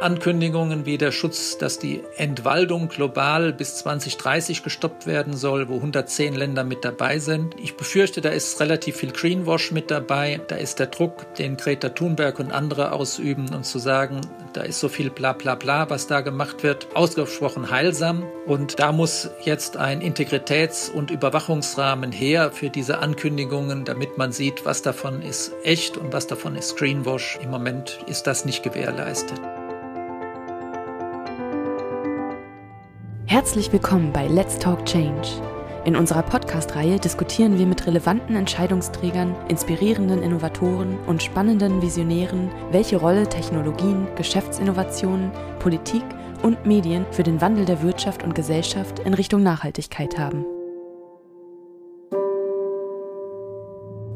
[0.00, 6.34] Ankündigungen wie der Schutz, dass die Entwaldung global bis 2030 gestoppt werden soll, wo 110
[6.34, 7.54] Länder mit dabei sind.
[7.60, 10.40] Ich befürchte, da ist relativ viel Greenwash mit dabei.
[10.48, 14.20] Da ist der Druck, den Greta Thunberg und andere ausüben und zu sagen,
[14.52, 18.24] da ist so viel bla bla bla, was da gemacht wird, ausgesprochen heilsam.
[18.46, 24.64] Und da muss jetzt ein Integritäts- und Überwachungsrahmen her für diese Ankündigungen, damit man sieht,
[24.64, 27.38] was davon ist echt und was davon ist Greenwash.
[27.42, 29.40] Im Moment ist das nicht gewährleistet.
[33.34, 35.26] Herzlich willkommen bei Let's Talk Change.
[35.84, 43.28] In unserer Podcast-Reihe diskutieren wir mit relevanten Entscheidungsträgern, inspirierenden Innovatoren und spannenden Visionären, welche Rolle
[43.28, 46.04] Technologien, Geschäftsinnovationen, Politik
[46.44, 50.44] und Medien für den Wandel der Wirtschaft und Gesellschaft in Richtung Nachhaltigkeit haben.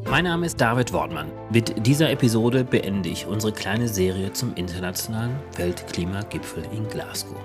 [0.09, 1.29] Mein Name ist David Wortmann.
[1.51, 7.35] Mit dieser Episode beende ich unsere kleine Serie zum internationalen Weltklimagipfel in Glasgow.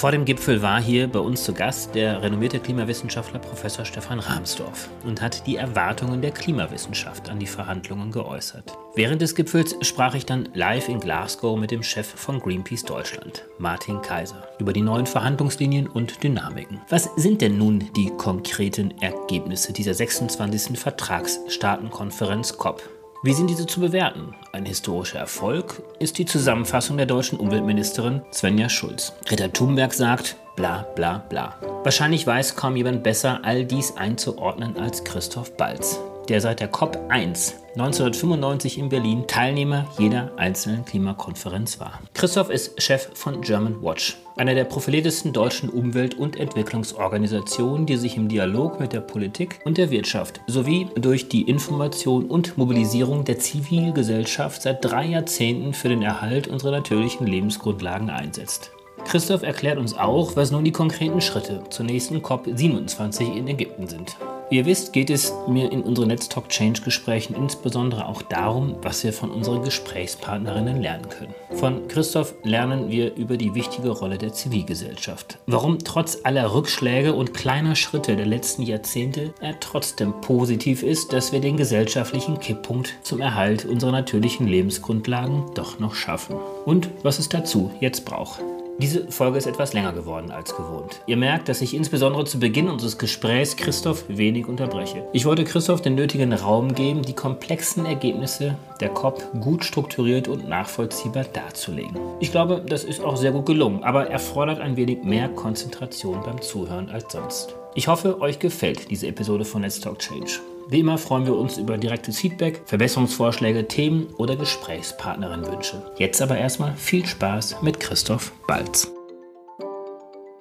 [0.00, 4.88] Vor dem Gipfel war hier bei uns zu Gast der renommierte Klimawissenschaftler Professor Stefan Rahmsdorf
[5.04, 8.72] und hat die Erwartungen der Klimawissenschaft an die Verhandlungen geäußert.
[8.94, 13.44] Während des Gipfels sprach ich dann live in Glasgow mit dem Chef von Greenpeace Deutschland,
[13.58, 16.80] Martin Kaiser, über die neuen Verhandlungslinien und Dynamiken.
[16.88, 20.78] Was sind denn nun die konkreten Ergebnisse dieser 26.
[20.78, 22.99] Vertragsstaatenkonferenz COP?
[23.22, 24.34] Wie sind diese zu bewerten?
[24.52, 29.12] Ein historischer Erfolg ist die Zusammenfassung der deutschen Umweltministerin Svenja Schulz.
[29.26, 31.54] Greta Thunberg sagt, bla bla bla.
[31.84, 36.96] Wahrscheinlich weiß kaum jemand besser, all dies einzuordnen als Christoph Balz der seit der COP
[37.08, 42.00] 1 1995 in Berlin Teilnehmer jeder einzelnen Klimakonferenz war.
[42.14, 48.16] Christoph ist Chef von German Watch, einer der profiliertesten deutschen Umwelt- und Entwicklungsorganisationen, die sich
[48.16, 53.38] im Dialog mit der Politik und der Wirtschaft sowie durch die Information und Mobilisierung der
[53.38, 58.72] Zivilgesellschaft seit drei Jahrzehnten für den Erhalt unserer natürlichen Lebensgrundlagen einsetzt.
[59.04, 63.88] Christoph erklärt uns auch, was nun die konkreten Schritte zur nächsten COP 27 in Ägypten
[63.88, 64.16] sind.
[64.50, 68.74] Wie ihr wisst, geht es mir in unseren Let's Talk Change Gesprächen insbesondere auch darum,
[68.82, 71.32] was wir von unseren Gesprächspartnerinnen lernen können.
[71.52, 75.38] Von Christoph lernen wir über die wichtige Rolle der Zivilgesellschaft.
[75.46, 81.30] Warum trotz aller Rückschläge und kleiner Schritte der letzten Jahrzehnte er trotzdem positiv ist, dass
[81.30, 86.34] wir den gesellschaftlichen Kipppunkt zum Erhalt unserer natürlichen Lebensgrundlagen doch noch schaffen.
[86.64, 88.40] Und was es dazu jetzt braucht.
[88.78, 91.00] Diese Folge ist etwas länger geworden als gewohnt.
[91.06, 95.06] Ihr merkt, dass ich insbesondere zu Beginn unseres Gesprächs Christoph wenig unterbreche.
[95.12, 100.48] Ich wollte Christoph den nötigen Raum geben, die komplexen Ergebnisse der COP gut strukturiert und
[100.48, 101.98] nachvollziehbar darzulegen.
[102.20, 106.40] Ich glaube, das ist auch sehr gut gelungen, aber erfordert ein wenig mehr Konzentration beim
[106.40, 107.54] Zuhören als sonst.
[107.74, 110.40] Ich hoffe, euch gefällt diese Episode von Let's Talk Change.
[110.70, 115.82] Wie immer freuen wir uns über direktes Feedback, Verbesserungsvorschläge, Themen oder Gesprächspartnerinnenwünsche.
[115.98, 118.88] Jetzt aber erstmal viel Spaß mit Christoph Balz.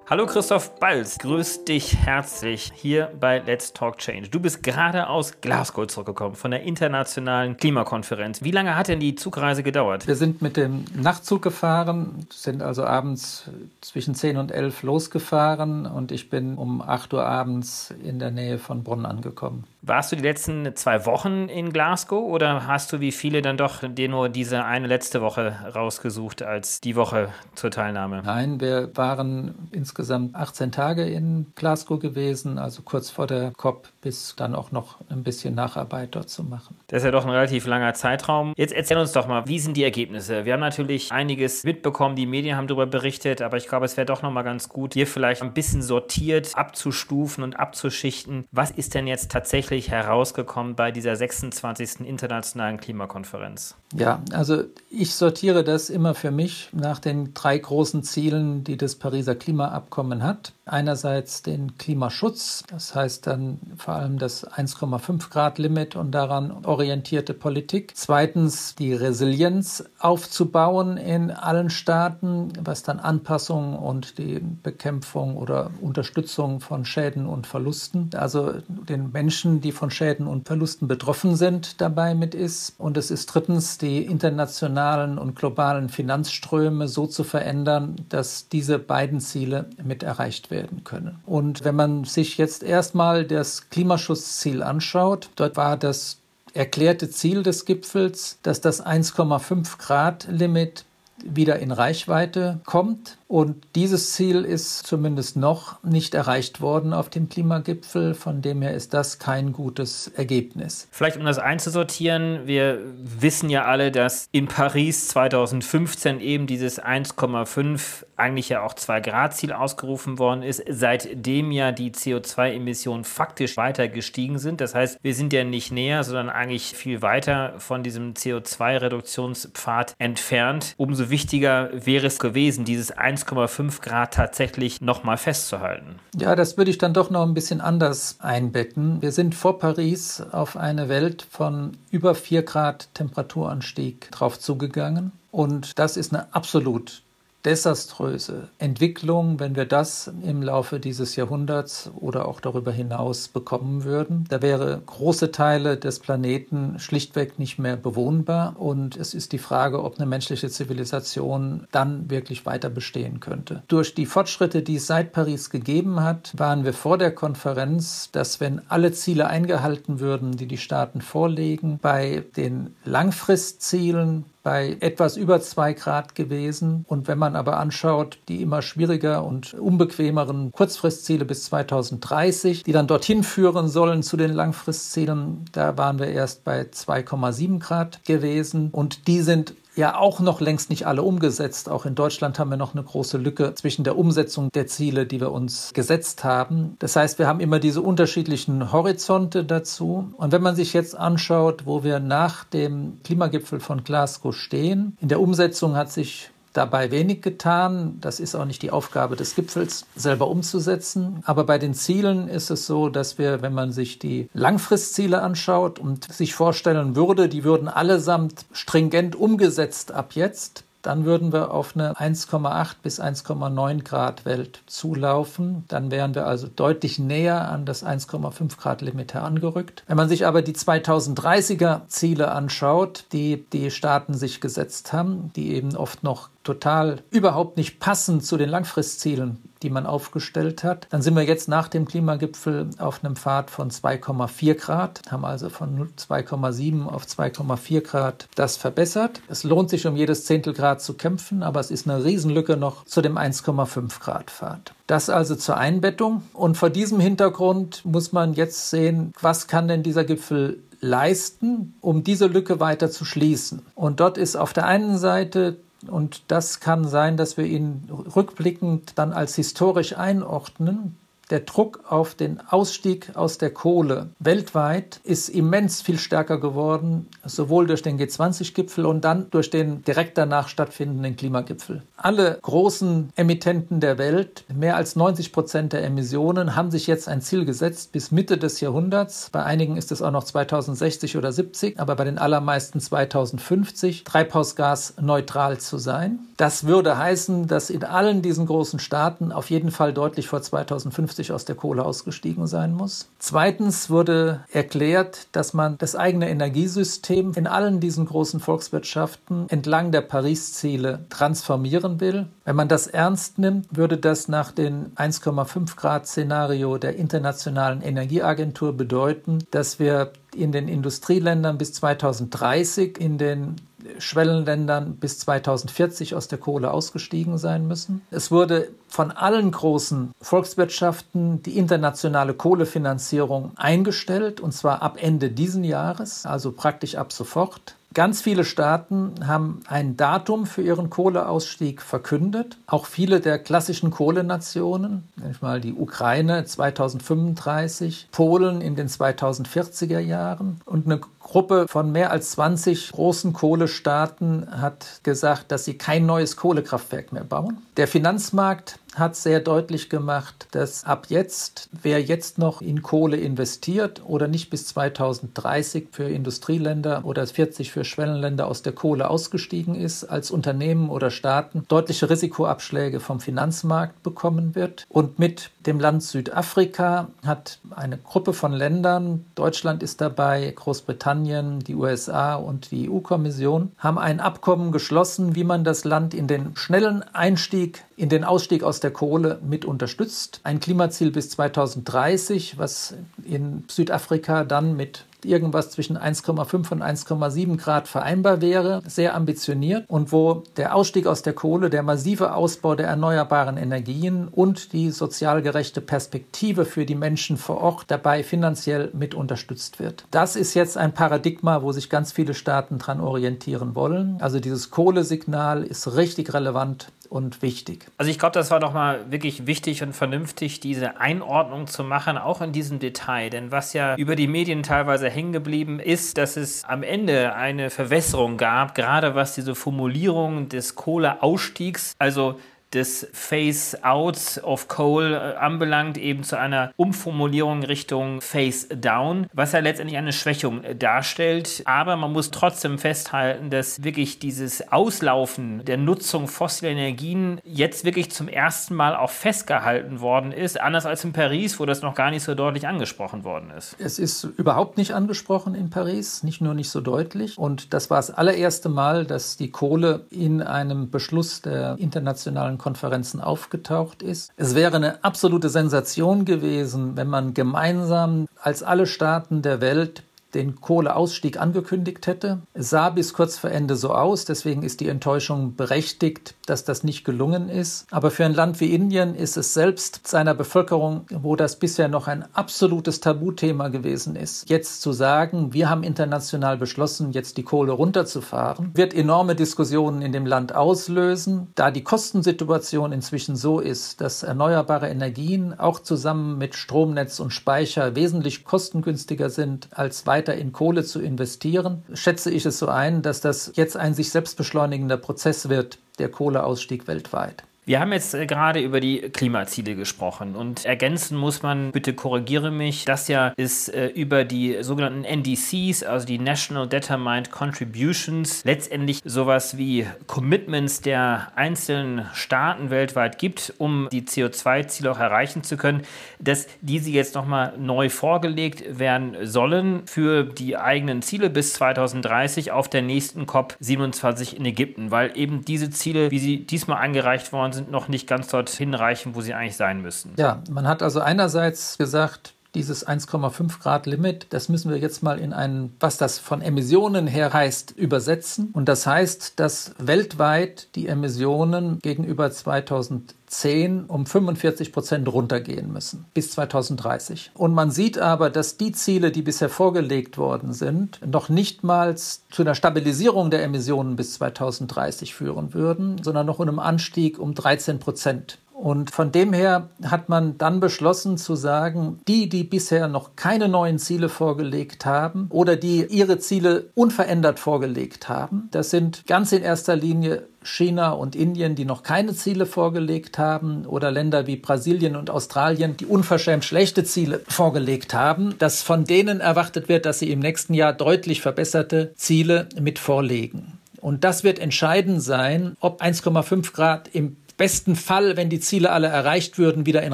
[0.09, 4.29] Hallo Christoph Balz, grüß dich herzlich hier bei Let's Talk Change.
[4.29, 8.43] Du bist gerade aus Glasgow zurückgekommen von der internationalen Klimakonferenz.
[8.43, 10.07] Wie lange hat denn die Zugreise gedauert?
[10.07, 13.51] Wir sind mit dem Nachtzug gefahren, sind also abends
[13.81, 18.57] zwischen 10 und 11 losgefahren und ich bin um 8 Uhr abends in der Nähe
[18.57, 19.65] von Bonn angekommen.
[19.81, 23.81] Warst du die letzten zwei Wochen in Glasgow oder hast du wie viele dann doch
[23.87, 28.21] dir nur diese eine letzte Woche rausgesucht als die Woche zur Teilnahme?
[28.25, 34.35] Nein, wir waren insgesamt 18 Tage in Glasgow gewesen, also kurz vor der COP, bis
[34.35, 36.75] dann auch noch ein bisschen Nacharbeit dort zu machen.
[36.87, 38.53] Das ist ja doch ein relativ langer Zeitraum.
[38.57, 40.43] Jetzt erzähl uns doch mal, wie sind die Ergebnisse?
[40.43, 44.05] Wir haben natürlich einiges mitbekommen, die Medien haben darüber berichtet, aber ich glaube, es wäre
[44.05, 48.45] doch noch mal ganz gut, hier vielleicht ein bisschen sortiert abzustufen und abzuschichten.
[48.51, 51.99] Was ist denn jetzt tatsächlich tatsächlich herausgekommen bei dieser 26.
[51.99, 53.75] internationalen Klimakonferenz?
[53.95, 58.95] Ja, also ich sortiere das immer für mich nach den drei großen Zielen, die das
[58.95, 60.53] Pariser Klimaabkommen hat.
[60.65, 67.33] Einerseits den Klimaschutz, das heißt dann vor allem das 1,5 Grad Limit und daran orientierte
[67.33, 67.93] Politik.
[67.95, 76.59] Zweitens die Resilienz aufzubauen in allen Staaten, was dann Anpassung und die Bekämpfung oder Unterstützung
[76.59, 82.13] von Schäden und Verlusten, also den Menschen die von Schäden und Verlusten betroffen sind, dabei
[82.13, 82.75] mit ist.
[82.77, 89.19] Und es ist drittens, die internationalen und globalen Finanzströme so zu verändern, dass diese beiden
[89.19, 91.19] Ziele mit erreicht werden können.
[91.25, 96.17] Und wenn man sich jetzt erstmal das Klimaschutzziel anschaut, dort war das
[96.53, 100.85] erklärte Ziel des Gipfels, dass das 1,5 Grad Limit
[101.23, 103.18] wieder in Reichweite kommt.
[103.31, 108.15] Und dieses Ziel ist zumindest noch nicht erreicht worden auf dem Klimagipfel.
[108.15, 110.87] Von dem her ist das kein gutes Ergebnis.
[110.89, 118.03] Vielleicht um das einzusortieren, wir wissen ja alle, dass in Paris 2015 eben dieses 1,5
[118.15, 123.87] eigentlich ja auch 2 Grad Ziel ausgerufen worden ist, seitdem ja die CO2-Emissionen faktisch weiter
[123.87, 124.59] gestiegen sind.
[124.59, 130.73] Das heißt, wir sind ja nicht näher, sondern eigentlich viel weiter von diesem CO2-Reduktionspfad entfernt.
[130.77, 132.91] Umso wichtiger wäre es gewesen, dieses
[133.25, 135.99] 1,5 Grad tatsächlich nochmal festzuhalten.
[136.15, 139.01] Ja, das würde ich dann doch noch ein bisschen anders einbetten.
[139.01, 145.11] Wir sind vor Paris auf eine Welt von über 4 Grad Temperaturanstieg drauf zugegangen.
[145.31, 147.03] Und das ist eine absolut
[147.45, 154.25] desaströse Entwicklung, wenn wir das im Laufe dieses Jahrhunderts oder auch darüber hinaus bekommen würden.
[154.29, 159.83] Da wäre große Teile des Planeten schlichtweg nicht mehr bewohnbar und es ist die Frage,
[159.83, 163.63] ob eine menschliche Zivilisation dann wirklich weiter bestehen könnte.
[163.67, 168.39] Durch die Fortschritte, die es seit Paris gegeben hat, waren wir vor der Konferenz, dass
[168.39, 175.41] wenn alle Ziele eingehalten würden, die die Staaten vorlegen, bei den Langfristzielen bei etwas über
[175.41, 176.85] zwei Grad gewesen.
[176.87, 182.87] Und wenn man aber anschaut, die immer schwieriger und unbequemeren Kurzfristziele bis 2030, die dann
[182.87, 188.69] dorthin führen sollen zu den Langfristzielen, da waren wir erst bei 2,7 Grad gewesen.
[188.71, 191.69] Und die sind ja auch noch längst nicht alle umgesetzt.
[191.69, 195.19] Auch in Deutschland haben wir noch eine große Lücke zwischen der Umsetzung der Ziele, die
[195.19, 196.75] wir uns gesetzt haben.
[196.77, 200.13] Das heißt, wir haben immer diese unterschiedlichen Horizonte dazu.
[200.17, 205.07] Und wenn man sich jetzt anschaut, wo wir nach dem Klimagipfel von Glasgow stehen, in
[205.07, 207.97] der Umsetzung hat sich dabei wenig getan.
[208.01, 211.23] Das ist auch nicht die Aufgabe des Gipfels, selber umzusetzen.
[211.25, 215.79] Aber bei den Zielen ist es so, dass wir, wenn man sich die Langfristziele anschaut
[215.79, 221.75] und sich vorstellen würde, die würden allesamt stringent umgesetzt ab jetzt, dann würden wir auf
[221.75, 225.65] eine 1,8 bis 1,9 Grad Welt zulaufen.
[225.67, 229.83] Dann wären wir also deutlich näher an das 1,5 Grad Limit herangerückt.
[229.87, 235.53] Wenn man sich aber die 2030er Ziele anschaut, die die Staaten sich gesetzt haben, die
[235.53, 240.87] eben oft noch total überhaupt nicht passen zu den Langfristzielen, die man aufgestellt hat.
[240.89, 245.49] Dann sind wir jetzt nach dem Klimagipfel auf einem Pfad von 2,4 Grad, haben also
[245.49, 249.21] von 2,7 auf 2,4 Grad das verbessert.
[249.27, 252.85] Es lohnt sich, um jedes Zehntel Grad zu kämpfen, aber es ist eine Riesenlücke noch
[252.85, 254.73] zu dem 1,5 Grad Pfad.
[254.87, 256.23] Das also zur Einbettung.
[256.33, 262.03] Und vor diesem Hintergrund muss man jetzt sehen, was kann denn dieser Gipfel leisten, um
[262.03, 263.61] diese Lücke weiter zu schließen.
[263.75, 268.97] Und dort ist auf der einen Seite und das kann sein, dass wir ihn rückblickend
[268.97, 270.97] dann als historisch einordnen
[271.29, 277.67] der Druck auf den Ausstieg aus der Kohle weltweit ist immens viel stärker geworden, sowohl
[277.67, 281.83] durch den G20-Gipfel und dann durch den direkt danach stattfindenden Klimagipfel.
[281.97, 287.21] Alle großen Emittenten der Welt, mehr als 90 Prozent der Emissionen, haben sich jetzt ein
[287.21, 289.29] Ziel gesetzt bis Mitte des Jahrhunderts.
[289.31, 295.59] Bei einigen ist es auch noch 2060 oder 70, aber bei den allermeisten 2050 treibhausgasneutral
[295.59, 296.19] zu sein.
[296.37, 301.18] Das würde heißen, dass in allen diesen großen Staaten auf jeden Fall deutlich vor 2050
[301.19, 303.09] 1950 aus der Kohle ausgestiegen sein muss.
[303.19, 310.01] Zweitens wurde erklärt, dass man das eigene Energiesystem in allen diesen großen Volkswirtschaften entlang der
[310.01, 312.27] Paris-Ziele transformieren will.
[312.45, 318.73] Wenn man das ernst nimmt, würde das nach dem 1,5 Grad Szenario der Internationalen Energieagentur
[318.73, 323.55] bedeuten, dass wir in den Industrieländern bis 2030 in den
[323.97, 328.01] Schwellenländern bis 2040 aus der Kohle ausgestiegen sein müssen.
[328.11, 335.63] Es wurde von allen großen Volkswirtschaften die internationale Kohlefinanzierung eingestellt, und zwar ab Ende diesen
[335.63, 337.75] Jahres, also praktisch ab sofort.
[337.95, 342.57] Ganz viele Staaten haben ein Datum für ihren Kohleausstieg verkündet.
[342.67, 350.61] Auch viele der klassischen Kohlenationen, nämlich mal die Ukraine 2035, Polen in den 2040er Jahren
[350.65, 356.35] und eine Gruppe von mehr als 20 großen Kohlestaaten hat gesagt, dass sie kein neues
[356.35, 357.61] Kohlekraftwerk mehr bauen.
[357.77, 364.01] Der Finanzmarkt hat sehr deutlich gemacht, dass ab jetzt, wer jetzt noch in Kohle investiert
[364.05, 370.05] oder nicht bis 2030 für Industrieländer oder 40 für Schwellenländer aus der Kohle ausgestiegen ist,
[370.05, 374.85] als Unternehmen oder Staaten deutliche Risikoabschläge vom Finanzmarkt bekommen wird.
[374.89, 381.75] Und mit dem Land Südafrika hat eine Gruppe von Ländern, Deutschland ist dabei, Großbritannien, die
[381.75, 387.03] USA und die EU-Kommission, haben ein Abkommen geschlossen, wie man das Land in den schnellen
[387.13, 390.39] Einstieg in den Ausstieg aus der Kohle mit unterstützt.
[390.43, 392.93] Ein Klimaziel bis 2030, was
[393.25, 400.11] in Südafrika dann mit irgendwas zwischen 1,5 und 1,7 Grad vereinbar wäre, sehr ambitioniert und
[400.11, 405.41] wo der Ausstieg aus der Kohle, der massive Ausbau der erneuerbaren Energien und die sozial
[405.41, 410.05] gerechte Perspektive für die Menschen vor Ort dabei finanziell mit unterstützt wird.
[410.11, 414.17] Das ist jetzt ein Paradigma, wo sich ganz viele Staaten dran orientieren wollen.
[414.21, 417.87] Also dieses Kohlesignal ist richtig relevant und wichtig.
[417.97, 422.17] Also ich glaube, das war doch mal wirklich wichtig und vernünftig, diese Einordnung zu machen,
[422.17, 423.29] auch in diesem Detail.
[423.29, 427.69] Denn was ja über die Medien teilweise hängen geblieben ist, dass es am Ende eine
[427.69, 432.39] Verwässerung gab, gerade was diese Formulierung des Kohleausstiegs, also
[432.73, 439.97] des Phase-Out of Coal äh, anbelangt, eben zu einer Umformulierung Richtung Phase-Down, was ja letztendlich
[439.97, 441.63] eine Schwächung äh, darstellt.
[441.65, 448.11] Aber man muss trotzdem festhalten, dass wirklich dieses Auslaufen der Nutzung fossiler Energien jetzt wirklich
[448.11, 452.11] zum ersten Mal auch festgehalten worden ist, anders als in Paris, wo das noch gar
[452.11, 453.75] nicht so deutlich angesprochen worden ist.
[453.79, 457.37] Es ist überhaupt nicht angesprochen in Paris, nicht nur nicht so deutlich.
[457.37, 463.19] Und das war das allererste Mal, dass die Kohle in einem Beschluss der internationalen Konferenzen
[463.19, 464.31] aufgetaucht ist.
[464.37, 470.61] Es wäre eine absolute Sensation gewesen, wenn man gemeinsam als alle Staaten der Welt den
[470.61, 472.39] Kohleausstieg angekündigt hätte.
[472.53, 476.83] Es sah bis kurz vor Ende so aus, deswegen ist die Enttäuschung berechtigt, dass das
[476.83, 477.85] nicht gelungen ist.
[477.91, 482.07] Aber für ein Land wie Indien ist es selbst seiner Bevölkerung, wo das bisher noch
[482.07, 487.71] ein absolutes Tabuthema gewesen ist, jetzt zu sagen, wir haben international beschlossen, jetzt die Kohle
[487.71, 494.23] runterzufahren, wird enorme Diskussionen in dem Land auslösen, da die Kostensituation inzwischen so ist, dass
[494.23, 500.83] erneuerbare Energien auch zusammen mit Stromnetz und Speicher wesentlich kostengünstiger sind als weiter in Kohle
[500.83, 505.49] zu investieren, schätze ich es so ein, dass das jetzt ein sich selbst beschleunigender Prozess
[505.49, 507.43] wird, der Kohleausstieg weltweit.
[507.69, 512.49] Wir haben jetzt äh, gerade über die Klimaziele gesprochen und ergänzen muss man, bitte korrigiere
[512.49, 519.01] mich, das ja ist äh, über die sogenannten NDCs, also die National Determined Contributions, letztendlich
[519.05, 525.83] sowas wie Commitments der einzelnen Staaten weltweit gibt, um die CO2-Ziele auch erreichen zu können,
[526.19, 532.67] dass diese jetzt nochmal neu vorgelegt werden sollen für die eigenen Ziele bis 2030 auf
[532.67, 537.58] der nächsten COP27 in Ägypten, weil eben diese Ziele, wie sie diesmal eingereicht worden sind,
[537.59, 540.13] sind noch nicht ganz dorthin reichen, wo sie eigentlich sein müssen.
[540.17, 545.19] Ja, man hat also einerseits gesagt, dieses 1,5 Grad Limit, das müssen wir jetzt mal
[545.19, 548.49] in einen, was das von Emissionen her heißt, übersetzen.
[548.53, 556.31] Und das heißt, dass weltweit die Emissionen gegenüber 2010 um 45 Prozent runtergehen müssen bis
[556.31, 557.31] 2030.
[557.35, 561.95] Und man sieht aber, dass die Ziele, die bisher vorgelegt worden sind, noch nicht mal
[561.97, 567.79] zu einer Stabilisierung der Emissionen bis 2030 führen würden, sondern noch einem Anstieg um 13
[567.79, 568.39] Prozent.
[568.59, 573.47] Und von dem her hat man dann beschlossen zu sagen, die, die bisher noch keine
[573.47, 579.43] neuen Ziele vorgelegt haben oder die ihre Ziele unverändert vorgelegt haben, das sind ganz in
[579.43, 584.97] erster Linie China und Indien, die noch keine Ziele vorgelegt haben, oder Länder wie Brasilien
[584.97, 590.11] und Australien, die unverschämt schlechte Ziele vorgelegt haben, dass von denen erwartet wird, dass sie
[590.11, 593.57] im nächsten Jahr deutlich verbesserte Ziele mit vorlegen.
[593.79, 598.87] Und das wird entscheidend sein, ob 1,5 Grad im besten Fall, wenn die Ziele alle
[598.87, 599.93] erreicht würden, wieder in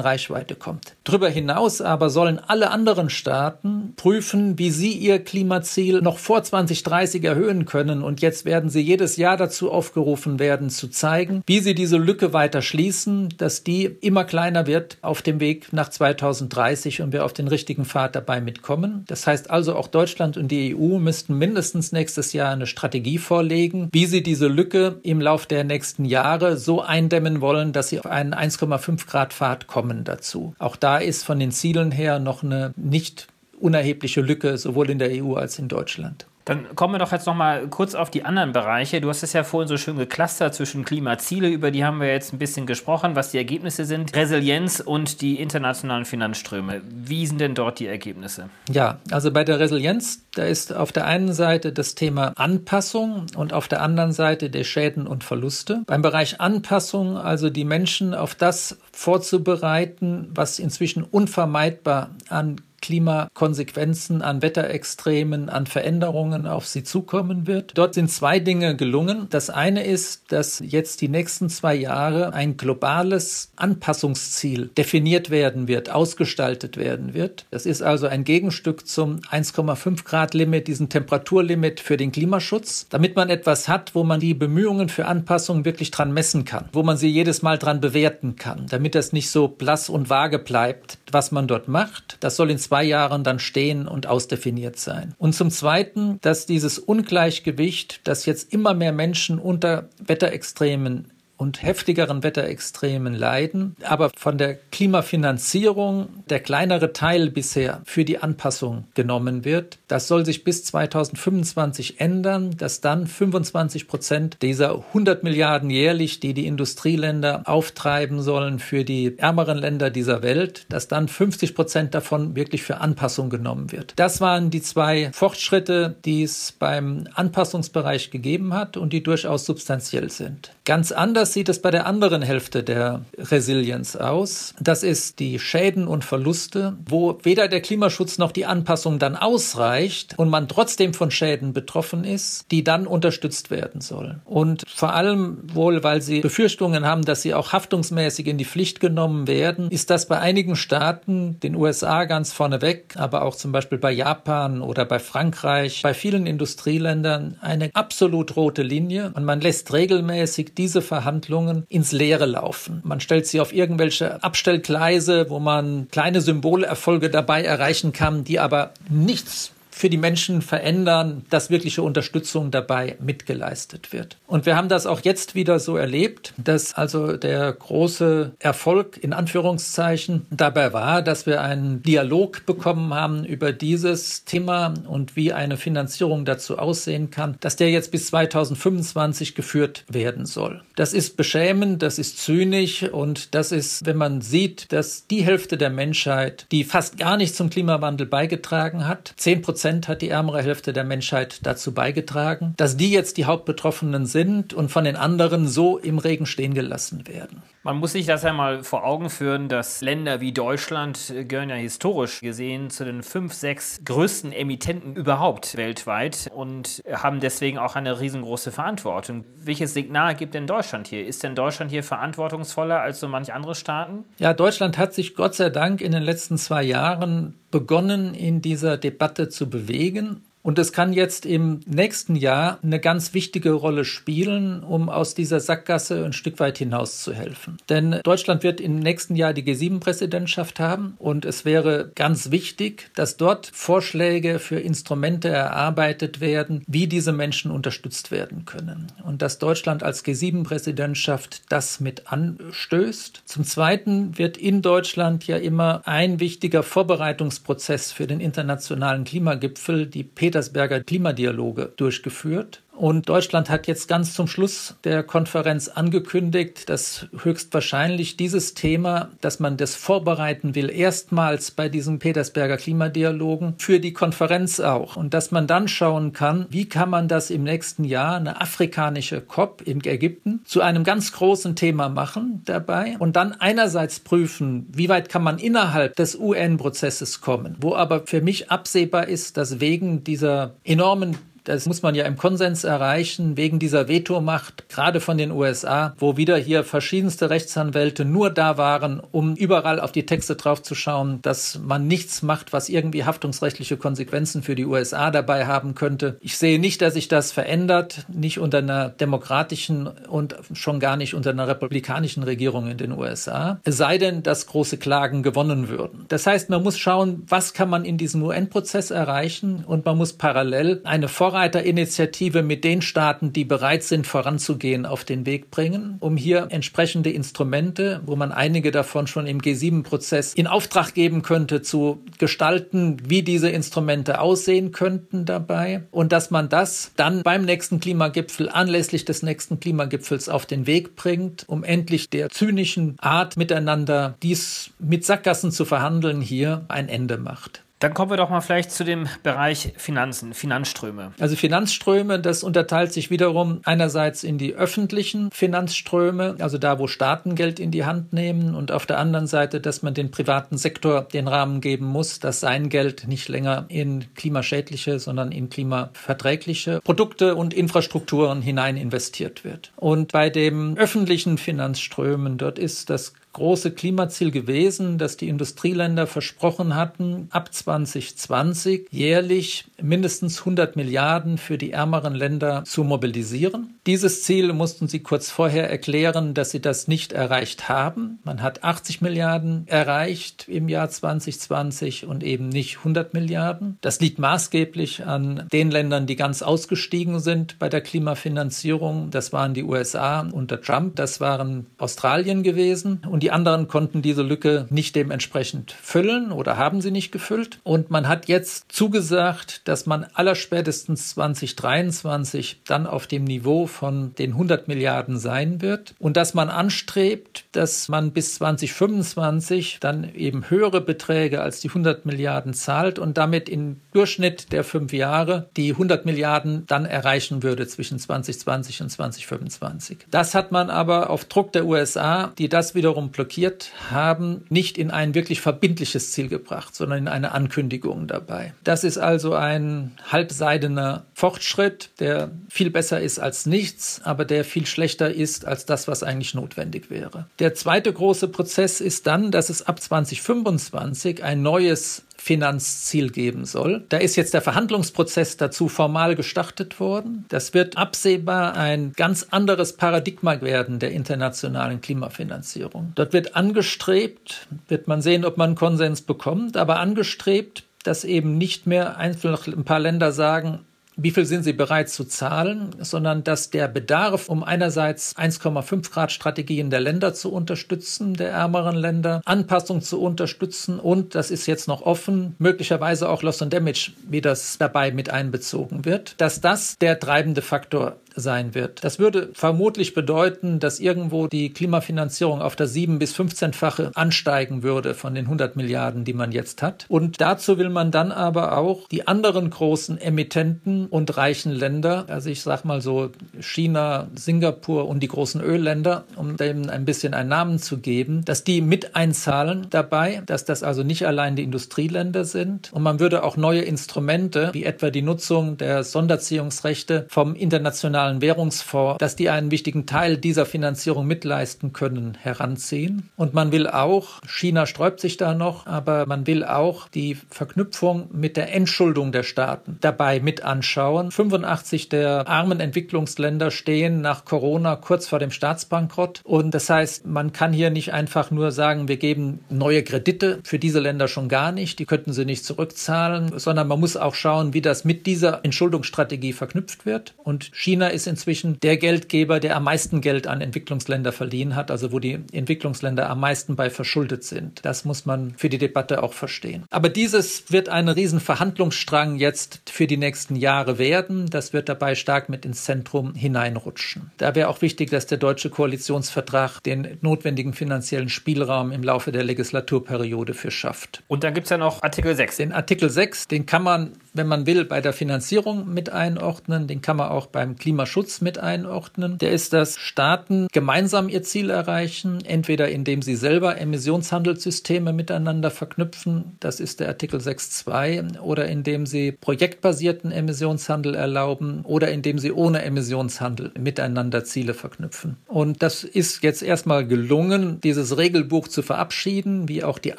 [0.00, 0.96] Reichweite kommt.
[1.04, 7.22] Darüber hinaus aber sollen alle anderen Staaten prüfen, wie sie ihr Klimaziel noch vor 2030
[7.22, 8.02] erhöhen können.
[8.02, 12.32] Und jetzt werden sie jedes Jahr dazu aufgerufen werden, zu zeigen, wie sie diese Lücke
[12.32, 17.32] weiter schließen, dass die immer kleiner wird auf dem Weg nach 2030 und wir auf
[17.32, 19.04] den richtigen Pfad dabei mitkommen.
[19.06, 23.88] Das heißt also, auch Deutschland und die EU müssten mindestens nächstes Jahr eine Strategie vorlegen,
[23.92, 28.06] wie sie diese Lücke im Lauf der nächsten Jahre so eindämmen wollen, dass sie auf
[28.06, 30.54] einen 1,5 Grad Pfad kommen dazu.
[30.58, 33.28] Auch da ist von den Zielen her noch eine nicht
[33.58, 36.26] unerhebliche Lücke, sowohl in der EU als in Deutschland.
[36.46, 39.00] Dann kommen wir doch jetzt noch mal kurz auf die anderen Bereiche.
[39.00, 42.32] Du hast es ja vorhin so schön geclustert zwischen Klimaziele, über die haben wir jetzt
[42.32, 46.82] ein bisschen gesprochen, was die Ergebnisse sind, Resilienz und die internationalen Finanzströme.
[46.88, 48.48] Wie sind denn dort die Ergebnisse?
[48.70, 53.52] Ja, also bei der Resilienz, da ist auf der einen Seite das Thema Anpassung und
[53.52, 55.82] auf der anderen Seite der Schäden und Verluste.
[55.86, 64.42] Beim Bereich Anpassung, also die Menschen auf das vorzubereiten, was inzwischen unvermeidbar an Klimakonsequenzen, an
[64.42, 67.72] Wetterextremen, an Veränderungen auf sie zukommen wird.
[67.74, 69.26] Dort sind zwei Dinge gelungen.
[69.30, 75.90] Das eine ist, dass jetzt die nächsten zwei Jahre ein globales Anpassungsziel definiert werden wird,
[75.90, 77.46] ausgestaltet werden wird.
[77.50, 83.16] Das ist also ein Gegenstück zum 1,5 Grad Limit, diesem Temperaturlimit für den Klimaschutz, damit
[83.16, 86.96] man etwas hat, wo man die Bemühungen für Anpassung wirklich dran messen kann, wo man
[86.96, 91.32] sie jedes Mal dran bewerten kann, damit das nicht so blass und vage bleibt, was
[91.32, 92.16] man dort macht.
[92.20, 95.14] Das soll in zwei zwei Jahren dann stehen und ausdefiniert sein.
[95.16, 102.22] Und zum Zweiten, dass dieses Ungleichgewicht, dass jetzt immer mehr Menschen unter Wetterextremen und heftigeren
[102.22, 109.78] Wetterextremen leiden, aber von der Klimafinanzierung der kleinere Teil bisher für die Anpassung genommen wird.
[109.88, 116.34] Das soll sich bis 2025 ändern, dass dann 25 Prozent dieser 100 Milliarden jährlich, die
[116.34, 122.34] die Industrieländer auftreiben sollen für die ärmeren Länder dieser Welt, dass dann 50 Prozent davon
[122.36, 123.92] wirklich für Anpassung genommen wird.
[123.96, 130.10] Das waren die zwei Fortschritte, die es beim Anpassungsbereich gegeben hat und die durchaus substanziell
[130.10, 130.52] sind.
[130.64, 134.54] Ganz anders Anders sieht es bei der anderen Hälfte der Resilienz aus.
[134.60, 140.14] Das ist die Schäden und Verluste, wo weder der Klimaschutz noch die Anpassung dann ausreicht
[140.18, 144.22] und man trotzdem von Schäden betroffen ist, die dann unterstützt werden sollen.
[144.24, 148.78] Und vor allem wohl, weil sie Befürchtungen haben, dass sie auch haftungsmäßig in die Pflicht
[148.78, 153.78] genommen werden, ist das bei einigen Staaten, den USA ganz vorneweg, aber auch zum Beispiel
[153.78, 159.72] bei Japan oder bei Frankreich, bei vielen Industrieländern eine absolut rote Linie und man lässt
[159.72, 162.82] regelmäßig diese Verhandlungen Verhandlungen ins Leere laufen.
[162.84, 168.72] Man stellt sie auf irgendwelche Abstellgleise, wo man kleine Symbolerfolge dabei erreichen kann, die aber
[168.88, 174.16] nichts für die Menschen verändern, dass wirkliche Unterstützung dabei mitgeleistet wird.
[174.26, 179.12] Und wir haben das auch jetzt wieder so erlebt, dass also der große Erfolg in
[179.12, 185.58] Anführungszeichen dabei war, dass wir einen Dialog bekommen haben über dieses Thema und wie eine
[185.58, 190.62] Finanzierung dazu aussehen kann, dass der jetzt bis 2025 geführt werden soll.
[190.76, 195.58] Das ist beschämend, das ist zynisch und das ist, wenn man sieht, dass die Hälfte
[195.58, 200.10] der Menschheit, die fast gar nicht zum Klimawandel beigetragen hat, 10 Prozent Prozent hat die
[200.10, 204.94] ärmere Hälfte der Menschheit dazu beigetragen, dass die jetzt die Hauptbetroffenen sind und von den
[204.94, 207.42] anderen so im Regen stehen gelassen werden.
[207.64, 211.56] Man muss sich das ja mal vor Augen führen, dass Länder wie Deutschland gehören ja
[211.56, 217.98] historisch gesehen zu den fünf, sechs größten Emittenten überhaupt weltweit und haben deswegen auch eine
[217.98, 219.24] riesengroße Verantwortung.
[219.34, 221.04] Welches Signal gibt denn Deutschland hier?
[221.04, 224.04] Ist denn Deutschland hier verantwortungsvoller als so manche andere Staaten?
[224.18, 228.76] Ja, Deutschland hat sich Gott sei Dank in den letzten zwei Jahren begonnen, in dieser
[228.76, 234.62] Debatte zu bewegen und es kann jetzt im nächsten Jahr eine ganz wichtige Rolle spielen,
[234.62, 237.56] um aus dieser Sackgasse ein Stück weit hinaus zu helfen.
[237.68, 243.16] Denn Deutschland wird im nächsten Jahr die G7-Präsidentschaft haben und es wäre ganz wichtig, dass
[243.16, 248.86] dort Vorschläge für Instrumente erarbeitet werden, wie diese Menschen unterstützt werden können.
[249.02, 253.22] Und dass Deutschland als G7-Präsidentschaft das mit anstößt.
[253.24, 260.04] Zum Zweiten wird in Deutschland ja immer ein wichtiger Vorbereitungsprozess für den internationalen Klimagipfel, die
[260.04, 262.60] Peter Petersberger Klimadialoge durchgeführt.
[262.76, 269.40] Und Deutschland hat jetzt ganz zum Schluss der Konferenz angekündigt, dass höchstwahrscheinlich dieses Thema, dass
[269.40, 274.96] man das vorbereiten will, erstmals bei diesen Petersberger Klimadialogen für die Konferenz auch.
[274.96, 279.22] Und dass man dann schauen kann, wie kann man das im nächsten Jahr, eine afrikanische
[279.22, 284.88] COP in Ägypten, zu einem ganz großen Thema machen dabei und dann einerseits prüfen, wie
[284.88, 290.04] weit kann man innerhalb des UN-Prozesses kommen, wo aber für mich absehbar ist, dass wegen
[290.04, 295.30] dieser enormen das muss man ja im Konsens erreichen, wegen dieser Vetomacht, gerade von den
[295.30, 301.22] USA, wo wieder hier verschiedenste Rechtsanwälte nur da waren, um überall auf die Texte draufzuschauen,
[301.22, 306.18] dass man nichts macht, was irgendwie haftungsrechtliche Konsequenzen für die USA dabei haben könnte.
[306.20, 311.14] Ich sehe nicht, dass sich das verändert, nicht unter einer demokratischen und schon gar nicht
[311.14, 316.06] unter einer republikanischen Regierung in den USA, es sei denn, dass große Klagen gewonnen würden.
[316.08, 320.14] Das heißt, man muss schauen, was kann man in diesem UN-Prozess erreichen und man muss
[320.14, 325.98] parallel eine Vorrat Vorreiterinitiative mit den Staaten, die bereit sind, voranzugehen, auf den Weg bringen,
[326.00, 331.60] um hier entsprechende Instrumente, wo man einige davon schon im G7-Prozess in Auftrag geben könnte,
[331.60, 337.80] zu gestalten, wie diese Instrumente aussehen könnten dabei und dass man das dann beim nächsten
[337.80, 344.16] Klimagipfel, anlässlich des nächsten Klimagipfels auf den Weg bringt, um endlich der zynischen Art miteinander
[344.22, 347.65] dies mit Sackgassen zu verhandeln hier ein Ende macht.
[347.78, 351.12] Dann kommen wir doch mal vielleicht zu dem Bereich Finanzen, Finanzströme.
[351.20, 357.34] Also Finanzströme, das unterteilt sich wiederum einerseits in die öffentlichen Finanzströme, also da, wo Staaten
[357.34, 361.02] Geld in die Hand nehmen und auf der anderen Seite, dass man den privaten Sektor
[361.02, 367.34] den Rahmen geben muss, dass sein Geld nicht länger in klimaschädliche, sondern in klimaverträgliche Produkte
[367.34, 369.72] und Infrastrukturen hinein investiert wird.
[369.76, 376.74] Und bei den öffentlichen Finanzströmen, dort ist das große Klimaziel gewesen, dass die Industrieländer versprochen
[376.74, 383.74] hatten, ab 2020 jährlich mindestens 100 Milliarden für die ärmeren Länder zu mobilisieren.
[383.86, 388.20] Dieses Ziel mussten sie kurz vorher erklären, dass sie das nicht erreicht haben.
[388.24, 393.76] Man hat 80 Milliarden erreicht im Jahr 2020 und eben nicht 100 Milliarden.
[393.82, 399.10] Das liegt maßgeblich an den Ländern, die ganz ausgestiegen sind bei der Klimafinanzierung.
[399.10, 404.22] Das waren die USA unter Trump, das waren Australien gewesen und die anderen konnten diese
[404.22, 407.58] Lücke nicht dementsprechend füllen oder haben sie nicht gefüllt.
[407.64, 414.34] Und man hat jetzt zugesagt, dass man allerspätestens 2023 dann auf dem Niveau von den
[414.34, 420.80] 100 Milliarden sein wird und dass man anstrebt, dass man bis 2025 dann eben höhere
[420.80, 426.06] Beträge als die 100 Milliarden zahlt und damit im Durchschnitt der fünf Jahre die 100
[426.06, 430.06] Milliarden dann erreichen würde zwischen 2020 und 2025.
[430.12, 434.90] Das hat man aber auf Druck der USA, die das wiederum blockiert haben, nicht in
[434.90, 438.54] ein wirklich verbindliches Ziel gebracht, sondern in eine Ankündigung dabei.
[438.62, 444.66] Das ist also ein halbseidener Fortschritt, der viel besser ist als nichts, aber der viel
[444.66, 447.26] schlechter ist als das, was eigentlich notwendig wäre.
[447.38, 453.84] Der zweite große Prozess ist dann, dass es ab 2025 ein neues Finanzziel geben soll.
[453.88, 457.24] Da ist jetzt der Verhandlungsprozess dazu formal gestartet worden.
[457.28, 462.90] Das wird absehbar ein ganz anderes Paradigma werden der internationalen Klimafinanzierung.
[462.96, 468.66] Dort wird angestrebt, wird man sehen, ob man Konsens bekommt, aber angestrebt, dass eben nicht
[468.66, 470.65] mehr einfach ein paar Länder sagen,
[470.96, 476.10] wie viel sind sie bereit zu zahlen, sondern dass der Bedarf, um einerseits 1,5 Grad
[476.10, 481.68] Strategien der Länder zu unterstützen, der ärmeren Länder, Anpassung zu unterstützen und, das ist jetzt
[481.68, 486.78] noch offen, möglicherweise auch Loss and Damage, wie das dabei mit einbezogen wird, dass das
[486.78, 488.82] der treibende Faktor sein wird.
[488.82, 494.94] Das würde vermutlich bedeuten, dass irgendwo die Klimafinanzierung auf das 7 bis 15-fache ansteigen würde
[494.94, 496.86] von den 100 Milliarden, die man jetzt hat.
[496.88, 502.30] Und dazu will man dann aber auch die anderen großen Emittenten und reichen Länder, also
[502.30, 507.28] ich sag mal so China, Singapur und die großen Ölländer, um dem ein bisschen einen
[507.28, 512.24] Namen zu geben, dass die mit einzahlen dabei, dass das also nicht allein die Industrieländer
[512.24, 512.72] sind.
[512.72, 518.20] Und man würde auch neue Instrumente, wie etwa die Nutzung der Sonderziehungsrechte vom internationalen Internationalen
[518.20, 523.10] Währungsfonds, dass die einen wichtigen Teil dieser Finanzierung mitleisten können, heranziehen.
[523.16, 528.08] Und man will auch, China sträubt sich da noch, aber man will auch die Verknüpfung
[528.12, 531.10] mit der Entschuldung der Staaten dabei mit anschauen.
[531.10, 536.20] 85 der armen Entwicklungsländer stehen nach Corona kurz vor dem Staatsbankrott.
[536.24, 540.58] Und das heißt, man kann hier nicht einfach nur sagen, wir geben neue Kredite für
[540.58, 544.54] diese Länder schon gar nicht, die könnten sie nicht zurückzahlen, sondern man muss auch schauen,
[544.54, 547.14] wie das mit dieser Entschuldungsstrategie verknüpft wird.
[547.24, 551.90] Und China ist inzwischen der Geldgeber, der am meisten Geld an Entwicklungsländer verliehen hat, also
[551.90, 554.64] wo die Entwicklungsländer am meisten bei verschuldet sind.
[554.64, 556.64] Das muss man für die Debatte auch verstehen.
[556.70, 561.26] Aber dieses wird ein riesen Verhandlungsstrang jetzt für die nächsten Jahre werden.
[561.30, 564.12] Das wird dabei stark mit ins Zentrum hineinrutschen.
[564.18, 569.24] Da wäre auch wichtig, dass der deutsche Koalitionsvertrag den notwendigen finanziellen Spielraum im Laufe der
[569.24, 571.02] Legislaturperiode für schafft.
[571.08, 572.36] Und dann gibt es ja noch Artikel 6.
[572.36, 576.66] Den Artikel 6, den kann man, wenn man will, bei der Finanzierung mit einordnen.
[576.66, 579.18] Den kann man auch beim Klima Klimaschutz mit einordnen.
[579.18, 586.36] Der ist, dass Staaten gemeinsam ihr Ziel erreichen, entweder indem sie selber Emissionshandelssysteme miteinander verknüpfen,
[586.40, 592.62] das ist der Artikel 6.2, oder indem sie projektbasierten Emissionshandel erlauben oder indem sie ohne
[592.62, 595.18] Emissionshandel miteinander Ziele verknüpfen.
[595.26, 599.98] Und das ist jetzt erstmal gelungen, dieses Regelbuch zu verabschieden, wie auch die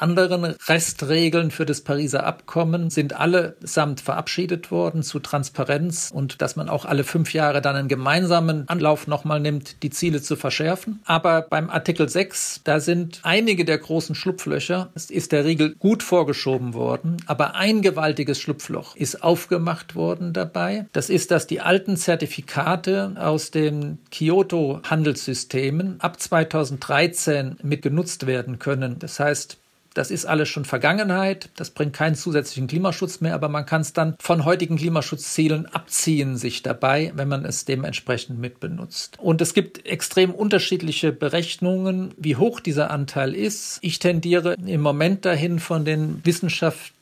[0.00, 6.70] anderen Restregeln für das Pariser Abkommen sind allesamt verabschiedet worden zu Transparenz und dass man
[6.70, 11.00] auch alle fünf Jahre dann einen gemeinsamen Anlauf nochmal nimmt, die Ziele zu verschärfen.
[11.04, 16.02] Aber beim Artikel 6, da sind einige der großen Schlupflöcher, es ist der Riegel gut
[16.02, 20.86] vorgeschoben worden, aber ein gewaltiges Schlupfloch ist aufgemacht worden dabei.
[20.94, 28.98] Das ist, dass die alten Zertifikate aus den Kyoto-Handelssystemen ab 2013 mit genutzt werden können.
[29.00, 29.58] Das heißt,
[29.98, 31.50] das ist alles schon Vergangenheit.
[31.56, 36.36] Das bringt keinen zusätzlichen Klimaschutz mehr, aber man kann es dann von heutigen Klimaschutzzielen abziehen
[36.36, 39.18] sich dabei, wenn man es dementsprechend mitbenutzt.
[39.18, 43.80] Und es gibt extrem unterschiedliche Berechnungen, wie hoch dieser Anteil ist.
[43.82, 46.97] Ich tendiere im Moment dahin, von den Wissenschaftlern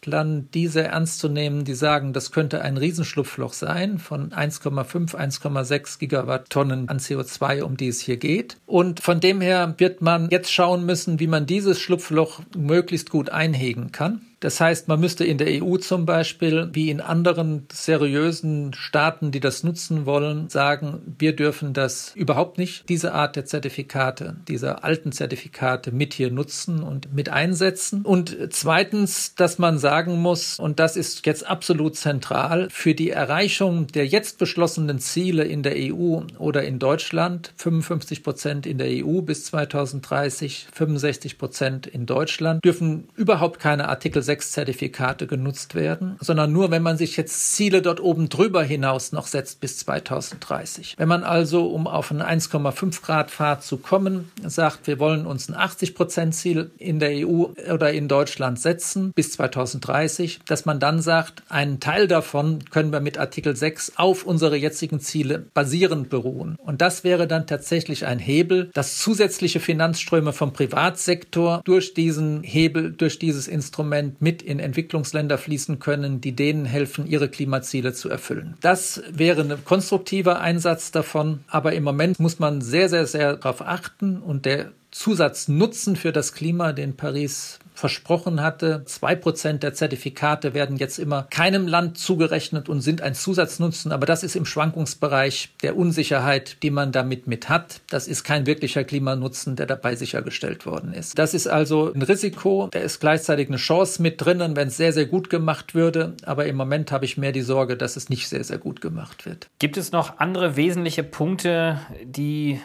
[0.54, 6.88] diese ernst zu nehmen, die sagen, das könnte ein Riesenschlupfloch sein von 1,5, 1,6 Gigawattonnen
[6.88, 8.56] an CO2, um die es hier geht.
[8.66, 13.30] Und von dem her wird man jetzt schauen müssen, wie man dieses Schlupfloch möglichst gut
[13.30, 14.20] einhegen kann.
[14.40, 19.40] Das heißt, man müsste in der EU zum Beispiel, wie in anderen seriösen Staaten, die
[19.40, 25.12] das nutzen wollen, sagen, wir dürfen das überhaupt nicht, diese Art der Zertifikate, diese alten
[25.12, 28.02] Zertifikate mit hier nutzen und mit einsetzen.
[28.02, 33.86] Und zweitens, dass man sagen muss, und das ist jetzt absolut zentral, für die Erreichung
[33.86, 39.22] der jetzt beschlossenen Ziele in der EU oder in Deutschland, 55 Prozent in der EU
[39.22, 46.52] bis 2030, 65 Prozent in Deutschland, dürfen überhaupt keine Artikel 6 Zertifikate genutzt werden, sondern
[46.52, 50.96] nur, wenn man sich jetzt Ziele dort oben drüber hinaus noch setzt bis 2030.
[50.98, 55.48] Wenn man also, um auf einen 1,5 Grad Pfad zu kommen, sagt, wir wollen uns
[55.48, 60.80] ein 80 Prozent Ziel in der EU oder in Deutschland setzen bis 2030, dass man
[60.80, 66.10] dann sagt, einen Teil davon können wir mit Artikel 6 auf unsere jetzigen Ziele basierend
[66.10, 66.56] beruhen.
[66.58, 72.92] Und das wäre dann tatsächlich ein Hebel, dass zusätzliche Finanzströme vom Privatsektor durch diesen Hebel,
[72.92, 78.56] durch dieses Instrument mit in Entwicklungsländer fließen können, die denen helfen, ihre Klimaziele zu erfüllen.
[78.60, 83.62] Das wäre ein konstruktiver Einsatz davon, aber im Moment muss man sehr, sehr, sehr darauf
[83.62, 88.82] achten und der Zusatznutzen für das Klima, den Paris versprochen hatte.
[88.86, 93.92] Zwei Prozent der Zertifikate werden jetzt immer keinem Land zugerechnet und sind ein Zusatznutzen.
[93.92, 97.80] Aber das ist im Schwankungsbereich der Unsicherheit, die man damit mit hat.
[97.90, 101.18] Das ist kein wirklicher Klimanutzen, der dabei sichergestellt worden ist.
[101.18, 102.68] Das ist also ein Risiko.
[102.72, 106.14] Da ist gleichzeitig eine Chance mit drinnen, wenn es sehr, sehr gut gemacht würde.
[106.24, 109.26] Aber im Moment habe ich mehr die Sorge, dass es nicht sehr, sehr gut gemacht
[109.26, 109.48] wird.
[109.58, 112.58] Gibt es noch andere wesentliche Punkte, die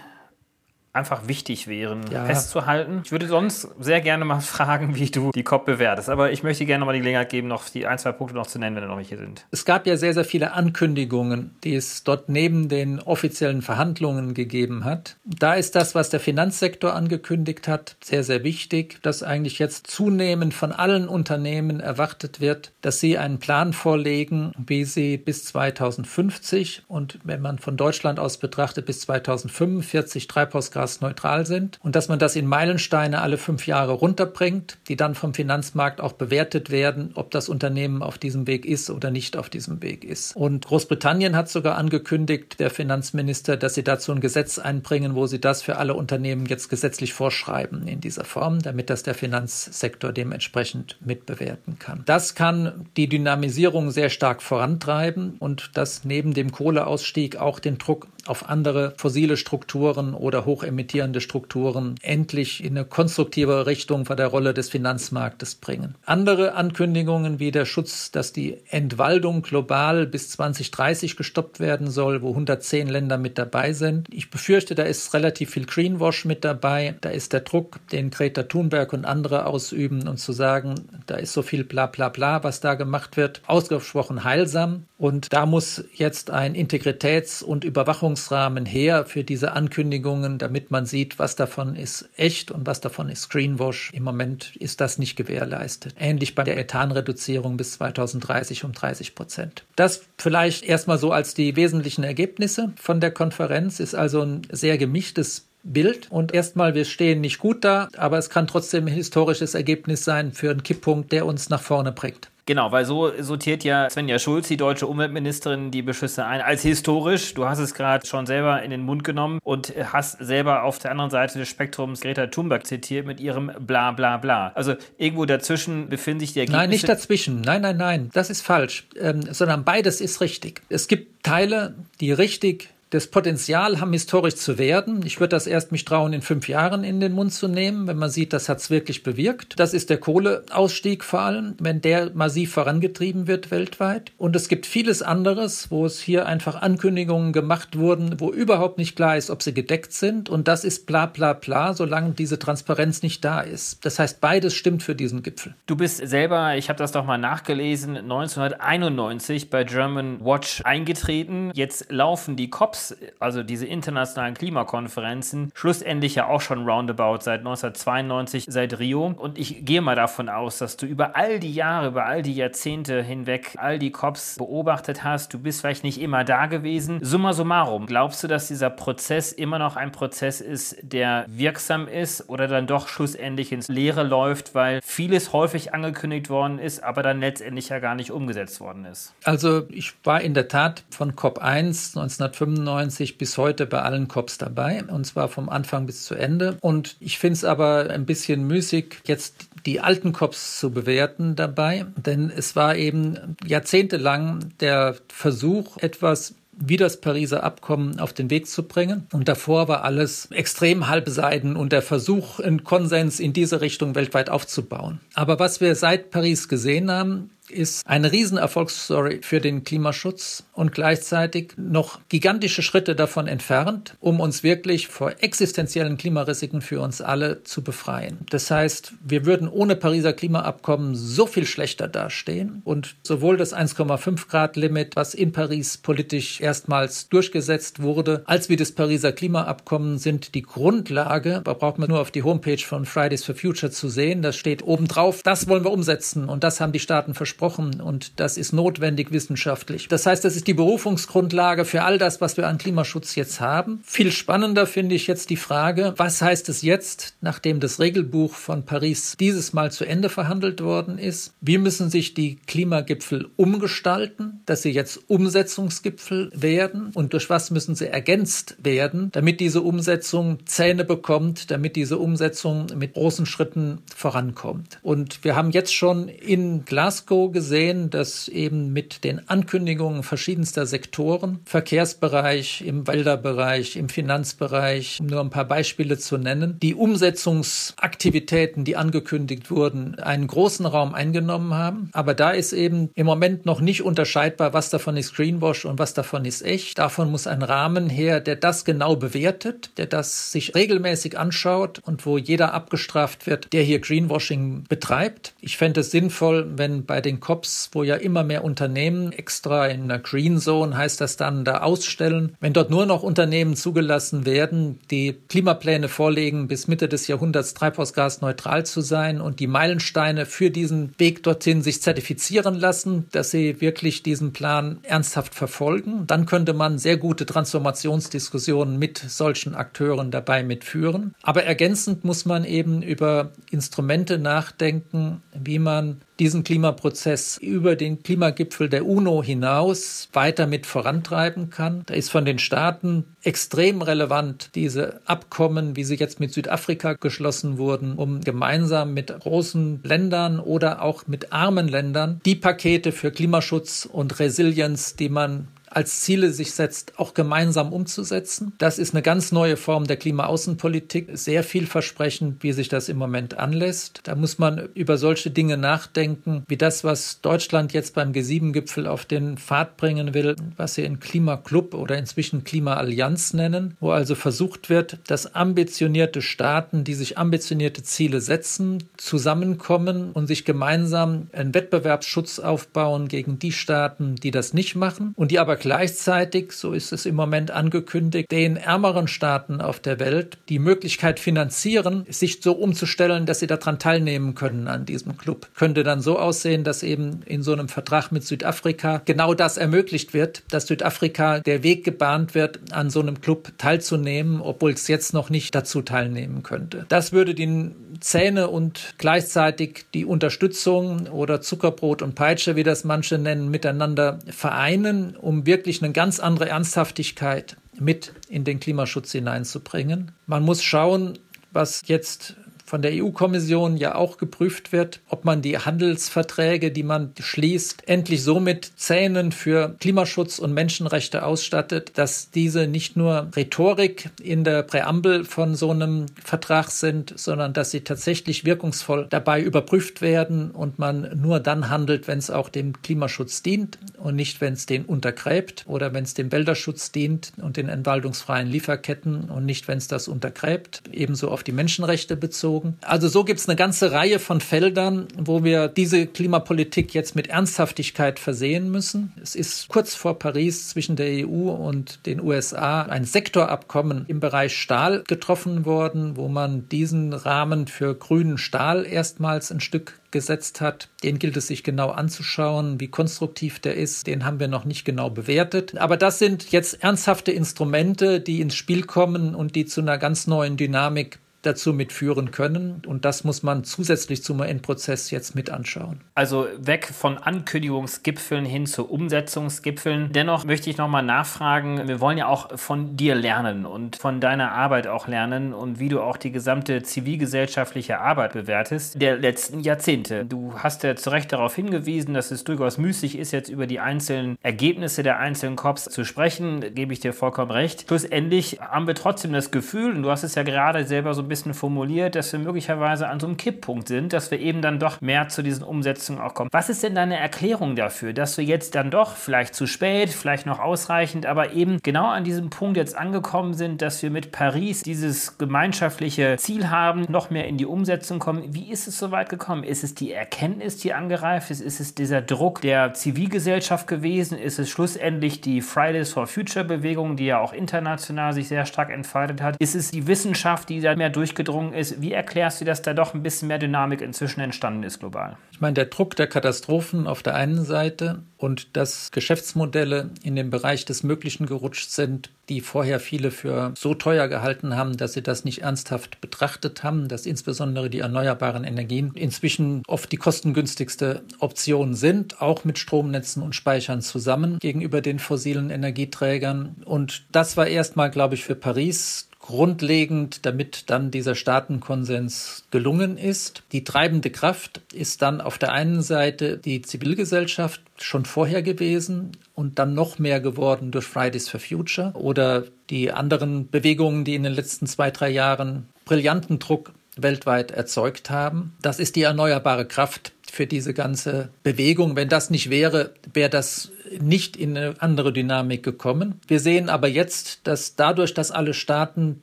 [0.93, 2.25] einfach wichtig wären, ja.
[2.25, 3.01] festzuhalten.
[3.05, 6.09] Ich würde sonst sehr gerne mal fragen, wie du die COP bewertest.
[6.09, 8.59] Aber ich möchte gerne mal die Gelegenheit geben, noch die ein, zwei Punkte noch zu
[8.59, 9.45] nennen, wenn da noch welche sind.
[9.51, 14.83] Es gab ja sehr, sehr viele Ankündigungen, die es dort neben den offiziellen Verhandlungen gegeben
[14.83, 15.15] hat.
[15.23, 20.53] Da ist das, was der Finanzsektor angekündigt hat, sehr, sehr wichtig, dass eigentlich jetzt zunehmend
[20.53, 27.19] von allen Unternehmen erwartet wird, dass sie einen Plan vorlegen, wie sie bis 2050 und
[27.23, 32.35] wenn man von Deutschland aus betrachtet, bis 2045 Treibhausgas erdgasneutral sind und dass man das
[32.35, 37.49] in Meilensteine alle fünf Jahre runterbringt, die dann vom Finanzmarkt auch bewertet werden, ob das
[37.49, 40.35] Unternehmen auf diesem Weg ist oder nicht auf diesem Weg ist.
[40.35, 45.39] Und Großbritannien hat sogar angekündigt, der Finanzminister, dass sie dazu ein Gesetz einbringen, wo sie
[45.39, 50.97] das für alle Unternehmen jetzt gesetzlich vorschreiben in dieser Form, damit das der Finanzsektor dementsprechend
[51.05, 52.03] mitbewerten kann.
[52.05, 58.07] Das kann die Dynamisierung sehr stark vorantreiben und das neben dem Kohleausstieg auch den Druck
[58.25, 64.53] auf andere fossile Strukturen oder hochemittierende Strukturen endlich in eine konstruktive Richtung von der Rolle
[64.53, 65.95] des Finanzmarktes bringen.
[66.05, 72.29] Andere Ankündigungen wie der Schutz, dass die Entwaldung global bis 2030 gestoppt werden soll, wo
[72.29, 74.07] 110 Länder mit dabei sind.
[74.11, 76.95] Ich befürchte, da ist relativ viel Greenwash mit dabei.
[77.01, 81.33] Da ist der Druck, den Greta Thunberg und andere ausüben und zu sagen, da ist
[81.33, 84.85] so viel bla bla bla, was da gemacht wird, ausgesprochen heilsam.
[84.97, 91.17] Und da muss jetzt ein Integritäts- und Überwachungsrahmen her für diese Ankündigungen, damit man sieht,
[91.17, 93.91] was davon ist echt und was davon ist Greenwash.
[93.93, 95.95] Im Moment ist das nicht gewährleistet.
[95.97, 99.65] Ähnlich bei der Ethanreduzierung bis 2030 um 30 Prozent.
[99.75, 104.77] Das vielleicht erstmal so als die wesentlichen Ergebnisse von der Konferenz ist also ein sehr
[104.77, 106.07] gemischtes Bild.
[106.09, 110.31] Und erstmal, wir stehen nicht gut da, aber es kann trotzdem ein historisches Ergebnis sein
[110.31, 112.29] für einen Kipppunkt, der uns nach vorne bringt.
[112.47, 117.33] Genau, weil so sortiert ja Svenja Schulz, die deutsche Umweltministerin, die Beschlüsse ein als historisch.
[117.33, 120.91] Du hast es gerade schon selber in den Mund genommen und hast selber auf der
[120.91, 124.51] anderen Seite des Spektrums Greta Thunberg zitiert mit ihrem Bla bla bla.
[124.55, 126.61] Also irgendwo dazwischen befinden sich die Ergebnisse.
[126.61, 127.41] Nein, nicht dazwischen.
[127.41, 128.09] Nein, nein, nein.
[128.11, 128.87] Das ist falsch.
[128.99, 130.61] Ähm, sondern beides ist richtig.
[130.67, 135.01] Es gibt Teile, die richtig das Potenzial haben, historisch zu werden.
[135.05, 137.97] Ich würde das erst mich trauen, in fünf Jahren in den Mund zu nehmen, wenn
[137.97, 139.59] man sieht, das hat es wirklich bewirkt.
[139.59, 144.11] Das ist der Kohleausstieg vor allem, wenn der massiv vorangetrieben wird weltweit.
[144.17, 148.97] Und es gibt vieles anderes, wo es hier einfach Ankündigungen gemacht wurden, wo überhaupt nicht
[148.97, 150.27] klar ist, ob sie gedeckt sind.
[150.27, 153.85] Und das ist bla bla bla, solange diese Transparenz nicht da ist.
[153.85, 155.55] Das heißt, beides stimmt für diesen Gipfel.
[155.65, 161.51] Du bist selber, ich habe das doch mal nachgelesen, 1991 bei German Watch eingetreten.
[161.53, 162.80] Jetzt laufen die COPs
[163.19, 169.13] also diese internationalen Klimakonferenzen, schlussendlich ja auch schon roundabout seit 1992, seit Rio.
[169.17, 172.35] Und ich gehe mal davon aus, dass du über all die Jahre, über all die
[172.35, 175.33] Jahrzehnte hinweg all die COPs beobachtet hast.
[175.33, 176.99] Du bist vielleicht nicht immer da gewesen.
[177.03, 182.29] Summa summarum, glaubst du, dass dieser Prozess immer noch ein Prozess ist, der wirksam ist
[182.29, 187.19] oder dann doch schlussendlich ins Leere läuft, weil vieles häufig angekündigt worden ist, aber dann
[187.19, 189.13] letztendlich ja gar nicht umgesetzt worden ist?
[189.23, 194.07] Also ich war in der Tat von COP 1 1995 1994 bis heute bei allen
[194.07, 196.57] COPs dabei, und zwar vom Anfang bis zu Ende.
[196.61, 201.85] Und ich finde es aber ein bisschen müßig, jetzt die alten COPs zu bewerten dabei,
[201.95, 208.47] denn es war eben jahrzehntelang der Versuch, etwas wie das Pariser Abkommen auf den Weg
[208.47, 209.07] zu bringen.
[209.11, 214.29] Und davor war alles extrem halbseiden und der Versuch, einen Konsens in diese Richtung weltweit
[214.29, 214.99] aufzubauen.
[215.15, 221.53] Aber was wir seit Paris gesehen haben, ist eine Riesenerfolgsstory für den Klimaschutz und gleichzeitig
[221.57, 227.63] noch gigantische Schritte davon entfernt, um uns wirklich vor existenziellen Klimarisiken für uns alle zu
[227.63, 228.19] befreien.
[228.29, 234.27] Das heißt, wir würden ohne Pariser Klimaabkommen so viel schlechter dastehen und sowohl das 1,5
[234.27, 240.35] Grad Limit, was in Paris politisch erstmals durchgesetzt wurde, als wie das Pariser Klimaabkommen sind
[240.35, 241.41] die Grundlage.
[241.43, 244.21] Da braucht man nur auf die Homepage von Fridays for Future zu sehen.
[244.21, 248.19] Da steht obendrauf, das wollen wir umsetzen und das haben die Staaten versprochen versprochen und
[248.19, 249.87] das ist notwendig wissenschaftlich.
[249.87, 253.81] Das heißt, das ist die Berufungsgrundlage für all das, was wir an Klimaschutz jetzt haben.
[253.83, 258.63] Viel spannender finde ich jetzt die Frage, was heißt es jetzt, nachdem das Regelbuch von
[258.63, 261.33] Paris dieses Mal zu Ende verhandelt worden ist?
[261.41, 267.73] Wie müssen sich die Klimagipfel umgestalten, dass sie jetzt Umsetzungsgipfel werden und durch was müssen
[267.73, 274.79] sie ergänzt werden, damit diese Umsetzung Zähne bekommt, damit diese Umsetzung mit großen Schritten vorankommt.
[274.83, 281.39] Und wir haben jetzt schon in Glasgow gesehen, dass eben mit den Ankündigungen verschiedenster Sektoren,
[281.45, 288.75] Verkehrsbereich, im Wälderbereich, im Finanzbereich, um nur ein paar Beispiele zu nennen, die Umsetzungsaktivitäten, die
[288.75, 291.89] angekündigt wurden, einen großen Raum eingenommen haben.
[291.93, 295.93] Aber da ist eben im Moment noch nicht unterscheidbar, was davon ist Greenwash und was
[295.93, 296.79] davon ist echt.
[296.79, 302.05] Davon muss ein Rahmen her, der das genau bewertet, der das sich regelmäßig anschaut und
[302.05, 305.33] wo jeder abgestraft wird, der hier Greenwashing betreibt.
[305.41, 309.87] Ich fände es sinnvoll, wenn bei den COPs, wo ja immer mehr Unternehmen extra in
[309.87, 312.35] der Green Zone heißt das dann da ausstellen.
[312.39, 318.65] Wenn dort nur noch Unternehmen zugelassen werden, die Klimapläne vorlegen, bis Mitte des Jahrhunderts treibhausgasneutral
[318.65, 324.03] zu sein und die Meilensteine für diesen Weg dorthin sich zertifizieren lassen, dass sie wirklich
[324.03, 331.13] diesen Plan ernsthaft verfolgen, dann könnte man sehr gute Transformationsdiskussionen mit solchen Akteuren dabei mitführen.
[331.21, 338.69] Aber ergänzend muss man eben über Instrumente nachdenken, wie man diesen Klimaprozess über den Klimagipfel
[338.69, 341.81] der UNO hinaus weiter mit vorantreiben kann.
[341.87, 347.57] Da ist von den Staaten extrem relevant diese Abkommen, wie sie jetzt mit Südafrika geschlossen
[347.57, 353.89] wurden, um gemeinsam mit großen Ländern oder auch mit armen Ländern die Pakete für Klimaschutz
[353.91, 358.53] und Resilienz, die man als Ziele sich setzt, auch gemeinsam umzusetzen.
[358.57, 363.37] Das ist eine ganz neue Form der Klimaaußenpolitik, sehr vielversprechend, wie sich das im Moment
[363.37, 364.01] anlässt.
[364.03, 369.05] Da muss man über solche Dinge nachdenken, wie das, was Deutschland jetzt beim G7-Gipfel auf
[369.05, 374.69] den Pfad bringen will, was sie in Klimaclub oder inzwischen Klimaallianz nennen, wo also versucht
[374.69, 382.39] wird, dass ambitionierte Staaten, die sich ambitionierte Ziele setzen, zusammenkommen und sich gemeinsam einen Wettbewerbsschutz
[382.39, 387.05] aufbauen gegen die Staaten, die das nicht machen und die aber gleichzeitig, so ist es
[387.05, 393.27] im Moment angekündigt, den ärmeren Staaten auf der Welt die Möglichkeit finanzieren, sich so umzustellen,
[393.27, 395.47] dass sie daran teilnehmen können an diesem Club.
[395.55, 400.15] Könnte dann so aussehen, dass eben in so einem Vertrag mit Südafrika genau das ermöglicht
[400.15, 405.13] wird, dass Südafrika der Weg gebahnt wird, an so einem Club teilzunehmen, obwohl es jetzt
[405.13, 406.87] noch nicht dazu teilnehmen könnte.
[406.89, 407.69] Das würde die
[407.99, 415.15] Zähne und gleichzeitig die Unterstützung oder Zuckerbrot und Peitsche, wie das manche nennen, miteinander vereinen,
[415.15, 420.13] um wirklich eine ganz andere Ernsthaftigkeit mit in den Klimaschutz hineinzubringen.
[420.27, 421.19] Man muss schauen,
[421.51, 422.37] was jetzt
[422.71, 428.23] von der EU-Kommission ja auch geprüft wird, ob man die Handelsverträge, die man schließt, endlich
[428.23, 434.63] so mit Zähnen für Klimaschutz und Menschenrechte ausstattet, dass diese nicht nur Rhetorik in der
[434.63, 440.79] Präambel von so einem Vertrag sind, sondern dass sie tatsächlich wirkungsvoll dabei überprüft werden und
[440.79, 444.85] man nur dann handelt, wenn es auch dem Klimaschutz dient und nicht, wenn es den
[444.85, 449.89] untergräbt oder wenn es dem Wälderschutz dient und den entwaldungsfreien Lieferketten und nicht, wenn es
[449.89, 452.77] das untergräbt, ebenso auf die Menschenrechte bezogen bezogen.
[452.81, 457.27] Also so gibt es eine ganze Reihe von Feldern, wo wir diese Klimapolitik jetzt mit
[457.27, 459.13] Ernsthaftigkeit versehen müssen.
[459.21, 464.55] Es ist kurz vor Paris zwischen der EU und den USA ein Sektorabkommen im Bereich
[464.55, 470.89] Stahl getroffen worden, wo man diesen Rahmen für grünen Stahl erstmals ein Stück gesetzt hat.
[471.03, 474.07] Den gilt es sich genau anzuschauen, wie konstruktiv der ist.
[474.07, 475.77] Den haben wir noch nicht genau bewertet.
[475.77, 480.27] Aber das sind jetzt ernsthafte Instrumente, die ins Spiel kommen und die zu einer ganz
[480.27, 482.81] neuen Dynamik dazu mitführen können.
[482.87, 486.01] Und das muss man zusätzlich zum UN-Prozess jetzt mit anschauen.
[486.15, 490.11] Also weg von Ankündigungsgipfeln hin zu Umsetzungsgipfeln.
[490.11, 494.51] Dennoch möchte ich nochmal nachfragen, wir wollen ja auch von dir lernen und von deiner
[494.51, 500.25] Arbeit auch lernen und wie du auch die gesamte zivilgesellschaftliche Arbeit bewertest der letzten Jahrzehnte.
[500.25, 503.79] Du hast ja zu Recht darauf hingewiesen, dass es durchaus müßig ist, jetzt über die
[503.79, 506.73] einzelnen Ergebnisse der einzelnen Cops zu sprechen.
[506.73, 507.85] Gebe ich dir vollkommen recht.
[507.87, 511.27] Schlussendlich haben wir trotzdem das Gefühl, und du hast es ja gerade selber so ein
[511.31, 515.01] bisschen formuliert, dass wir möglicherweise an so einem Kipppunkt sind, dass wir eben dann doch
[515.01, 516.49] mehr zu diesen Umsetzungen auch kommen.
[516.51, 520.45] Was ist denn deine Erklärung dafür, dass wir jetzt dann doch vielleicht zu spät, vielleicht
[520.45, 524.83] noch ausreichend, aber eben genau an diesem Punkt jetzt angekommen sind, dass wir mit Paris
[524.83, 528.53] dieses gemeinschaftliche Ziel haben, noch mehr in die Umsetzung kommen?
[528.53, 529.63] Wie ist es so weit gekommen?
[529.63, 531.61] Ist es die Erkenntnis, die angereift ist?
[531.61, 534.37] Ist es dieser Druck der Zivilgesellschaft gewesen?
[534.37, 538.89] Ist es schlussendlich die Fridays for Future Bewegung, die ja auch international sich sehr stark
[538.89, 539.55] entfaltet hat?
[539.57, 542.01] Ist es die Wissenschaft, die da mehr durchgedrungen ist?
[542.01, 545.37] Wie erklärst du, dass da doch ein bisschen mehr Dynamik inzwischen entstanden ist global?
[545.51, 550.49] Ich meine, der Druck der Katastrophen auf der einen Seite und dass Geschäftsmodelle in den
[550.49, 555.21] Bereich des Möglichen gerutscht sind, die vorher viele für so teuer gehalten haben, dass sie
[555.21, 561.93] das nicht ernsthaft betrachtet haben, dass insbesondere die erneuerbaren Energien inzwischen oft die kostengünstigste Option
[561.93, 566.77] sind, auch mit Stromnetzen und Speichern zusammen gegenüber den fossilen Energieträgern.
[566.83, 573.63] Und das war erstmal, glaube ich, für Paris grundlegend, damit dann dieser Staatenkonsens gelungen ist.
[573.73, 579.77] Die treibende Kraft ist dann auf der einen Seite die Zivilgesellschaft schon vorher gewesen und
[579.77, 584.53] dann noch mehr geworden durch Fridays for Future oder die anderen Bewegungen, die in den
[584.53, 588.73] letzten zwei, drei Jahren brillanten Druck weltweit erzeugt haben.
[588.81, 592.17] Das ist die erneuerbare Kraft für diese ganze Bewegung.
[592.17, 596.41] Wenn das nicht wäre, wäre das nicht in eine andere Dynamik gekommen.
[596.45, 599.41] Wir sehen aber jetzt, dass dadurch, dass alle Staaten